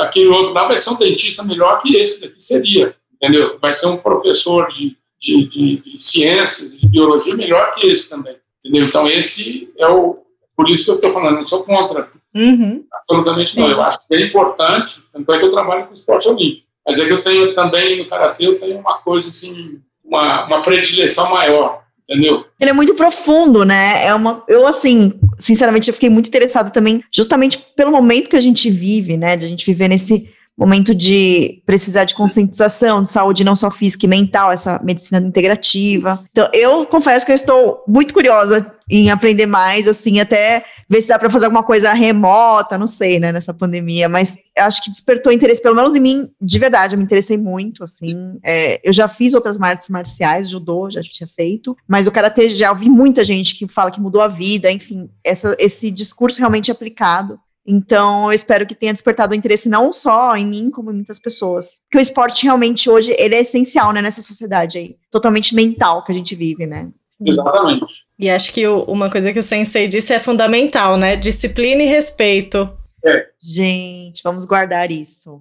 aquele 0.00 0.28
outro 0.28 0.52
lá 0.52 0.68
vai 0.68 0.78
ser 0.78 0.90
um 0.90 0.98
dentista 0.98 1.42
melhor 1.42 1.80
que 1.82 1.96
esse 1.96 2.22
daqui 2.22 2.40
seria 2.40 2.94
entendeu? 3.20 3.58
Vai 3.60 3.74
ser 3.74 3.86
um 3.88 3.98
professor 3.98 4.66
de, 4.68 4.96
de, 5.20 5.46
de, 5.46 5.76
de 5.82 5.98
ciências, 5.98 6.78
de 6.78 6.88
biologia 6.88 7.34
melhor 7.34 7.74
que 7.74 7.86
esse 7.86 8.08
também, 8.08 8.36
entendeu? 8.64 8.86
Então, 8.86 9.06
esse 9.06 9.70
é 9.78 9.86
o. 9.86 10.18
Por 10.56 10.68
isso 10.68 10.84
que 10.86 10.90
eu 10.90 10.94
estou 10.96 11.12
falando, 11.12 11.36
não 11.36 11.42
sou 11.42 11.64
contra. 11.64 12.10
Uhum. 12.34 12.84
Absolutamente 12.92 13.52
Sim. 13.52 13.60
não. 13.60 13.70
Eu 13.70 13.80
acho 13.80 13.98
que 14.06 14.14
é 14.14 14.20
importante, 14.20 15.02
tanto 15.12 15.32
é 15.32 15.38
que 15.38 15.44
eu 15.44 15.52
trabalho 15.52 15.86
com 15.86 15.92
esporte 15.92 16.28
olímpico. 16.28 16.66
Mas 16.86 16.98
é 16.98 17.06
que 17.06 17.12
eu 17.12 17.22
tenho 17.22 17.54
também, 17.54 17.98
no 17.98 18.06
Karatê, 18.06 18.46
eu 18.46 18.58
tenho 18.58 18.78
uma 18.78 18.98
coisa 18.98 19.28
assim, 19.28 19.80
uma, 20.04 20.46
uma 20.46 20.62
predileção 20.62 21.30
maior, 21.30 21.82
entendeu? 22.08 22.44
Ele 22.58 22.70
é 22.70 22.74
muito 22.74 22.94
profundo, 22.94 23.64
né? 23.64 24.06
É 24.06 24.14
uma, 24.14 24.42
eu, 24.48 24.66
assim, 24.66 25.18
sinceramente, 25.38 25.88
eu 25.88 25.94
fiquei 25.94 26.10
muito 26.10 26.28
interessada 26.28 26.70
também, 26.70 27.02
justamente 27.12 27.58
pelo 27.76 27.92
momento 27.92 28.30
que 28.30 28.36
a 28.36 28.40
gente 28.40 28.70
vive, 28.70 29.16
né? 29.16 29.36
De 29.36 29.46
a 29.46 29.48
gente 29.48 29.66
viver 29.66 29.88
nesse 29.88 30.30
momento 30.60 30.94
de 30.94 31.62
precisar 31.64 32.04
de 32.04 32.14
conscientização 32.14 33.02
de 33.02 33.08
saúde 33.08 33.42
não 33.42 33.56
só 33.56 33.70
física 33.70 34.04
e 34.04 34.08
mental, 34.08 34.52
essa 34.52 34.78
medicina 34.84 35.18
integrativa. 35.18 36.22
Então, 36.30 36.48
eu 36.52 36.84
confesso 36.84 37.24
que 37.24 37.32
eu 37.32 37.36
estou 37.36 37.82
muito 37.88 38.12
curiosa 38.12 38.74
em 38.90 39.08
aprender 39.08 39.46
mais, 39.46 39.86
assim, 39.86 40.20
até 40.20 40.64
ver 40.88 41.00
se 41.00 41.08
dá 41.08 41.18
para 41.18 41.30
fazer 41.30 41.46
alguma 41.46 41.62
coisa 41.62 41.92
remota, 41.92 42.76
não 42.76 42.88
sei, 42.88 43.20
né, 43.20 43.32
nessa 43.32 43.54
pandemia, 43.54 44.08
mas 44.08 44.36
acho 44.58 44.82
que 44.82 44.90
despertou 44.90 45.32
interesse, 45.32 45.62
pelo 45.62 45.76
menos 45.76 45.94
em 45.94 46.00
mim, 46.00 46.28
de 46.40 46.58
verdade, 46.58 46.94
eu 46.94 46.98
me 46.98 47.04
interessei 47.04 47.38
muito, 47.38 47.84
assim, 47.84 48.38
é, 48.44 48.80
eu 48.86 48.92
já 48.92 49.08
fiz 49.08 49.32
outras 49.32 49.60
artes 49.60 49.88
marciais, 49.88 50.50
judô, 50.50 50.90
já 50.90 51.00
tinha 51.02 51.28
feito, 51.28 51.76
mas 51.86 52.06
o 52.06 52.12
karatê 52.12 52.50
já 52.50 52.70
ouvi 52.70 52.90
muita 52.90 53.22
gente 53.22 53.54
que 53.54 53.68
fala 53.68 53.92
que 53.92 54.00
mudou 54.00 54.20
a 54.20 54.28
vida, 54.28 54.70
enfim, 54.70 55.08
essa, 55.24 55.56
esse 55.58 55.90
discurso 55.90 56.38
realmente 56.38 56.70
aplicado 56.70 57.38
então, 57.72 58.26
eu 58.26 58.32
espero 58.32 58.66
que 58.66 58.74
tenha 58.74 58.92
despertado 58.92 59.32
o 59.32 59.36
interesse 59.36 59.68
não 59.68 59.92
só 59.92 60.36
em 60.36 60.44
mim, 60.44 60.70
como 60.70 60.90
em 60.90 60.94
muitas 60.94 61.20
pessoas. 61.20 61.78
Porque 61.84 61.98
o 61.98 62.00
esporte 62.00 62.42
realmente 62.42 62.90
hoje, 62.90 63.14
ele 63.16 63.36
é 63.36 63.40
essencial, 63.42 63.92
né, 63.92 64.02
nessa 64.02 64.20
sociedade 64.20 64.76
aí, 64.76 64.96
totalmente 65.08 65.54
mental 65.54 66.04
que 66.04 66.10
a 66.10 66.14
gente 66.14 66.34
vive, 66.34 66.66
né? 66.66 66.90
Exatamente. 67.24 68.04
E 68.18 68.28
acho 68.28 68.52
que 68.52 68.66
o, 68.66 68.82
uma 68.84 69.08
coisa 69.08 69.32
que 69.32 69.38
o 69.38 69.42
sensei 69.42 69.86
disse 69.86 70.12
é 70.12 70.18
fundamental, 70.18 70.96
né? 70.96 71.14
Disciplina 71.14 71.80
e 71.84 71.86
respeito. 71.86 72.68
É. 73.04 73.28
Gente, 73.40 74.20
vamos 74.24 74.44
guardar 74.44 74.90
isso. 74.90 75.40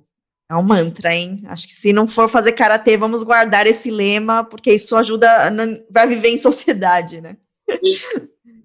É 0.52 0.56
um 0.56 0.62
mantra, 0.62 1.16
hein? 1.16 1.42
Acho 1.48 1.66
que 1.66 1.74
se 1.74 1.92
não 1.92 2.08
for 2.08 2.30
fazer 2.30 2.52
karatê, 2.52 2.96
vamos 2.96 3.24
guardar 3.24 3.66
esse 3.66 3.90
lema, 3.90 4.44
porque 4.44 4.72
isso 4.72 4.96
ajuda 4.96 5.52
a 5.96 6.06
viver 6.06 6.30
em 6.30 6.38
sociedade, 6.38 7.22
né? 7.22 7.38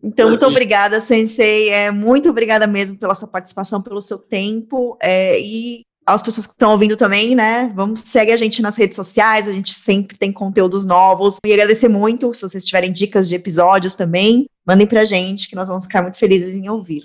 Então, 0.03 0.29
muito 0.29 0.47
obrigada, 0.47 1.01
Sensei. 1.01 1.70
É, 1.70 1.90
muito 1.90 2.29
obrigada 2.29 2.66
mesmo 2.66 2.99
pela 2.99 3.14
sua 3.14 3.27
participação, 3.27 3.81
pelo 3.81 4.03
seu 4.03 4.18
tempo. 4.18 4.99
É, 5.03 5.40
e 5.40 5.81
às 6.07 6.23
pessoas 6.23 6.47
que 6.47 6.53
estão 6.53 6.73
ouvindo 6.73 6.97
também, 6.97 7.35
né? 7.35 7.73
Vamos 7.75 8.01
segue 8.01 8.31
a 8.31 8.37
gente 8.37 8.61
nas 8.61 8.77
redes 8.77 8.97
sociais, 8.97 9.49
a 9.49 9.53
gente 9.53 9.73
sempre 9.73 10.16
tem 10.18 10.31
conteúdos 10.31 10.85
novos. 10.85 11.38
E 11.44 11.53
agradecer 11.53 11.88
muito, 11.88 12.33
se 12.35 12.42
vocês 12.42 12.64
tiverem 12.64 12.92
dicas 12.92 13.29
de 13.29 13.35
episódios 13.35 13.94
também, 13.94 14.47
mandem 14.66 14.87
pra 14.87 15.05
gente, 15.05 15.49
que 15.49 15.57
nós 15.57 15.68
vamos 15.68 15.85
ficar 15.85 16.03
muito 16.03 16.18
felizes 16.18 16.55
em 16.55 16.68
ouvir. 16.68 17.05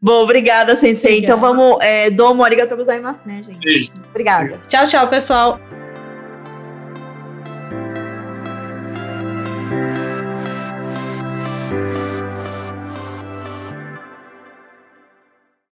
Bom, 0.00 0.22
obrigada, 0.22 0.74
Sensei. 0.74 1.16
Obrigada. 1.16 1.38
Então 1.38 1.40
vamos, 1.40 1.82
é, 1.82 2.10
domo 2.10 2.44
arigatou 2.44 2.76
gozaimasu, 2.76 3.22
né, 3.24 3.42
gente? 3.42 3.84
Sim. 3.84 3.92
Obrigada. 4.10 4.60
Tchau, 4.68 4.86
tchau, 4.86 5.08
pessoal. 5.08 5.58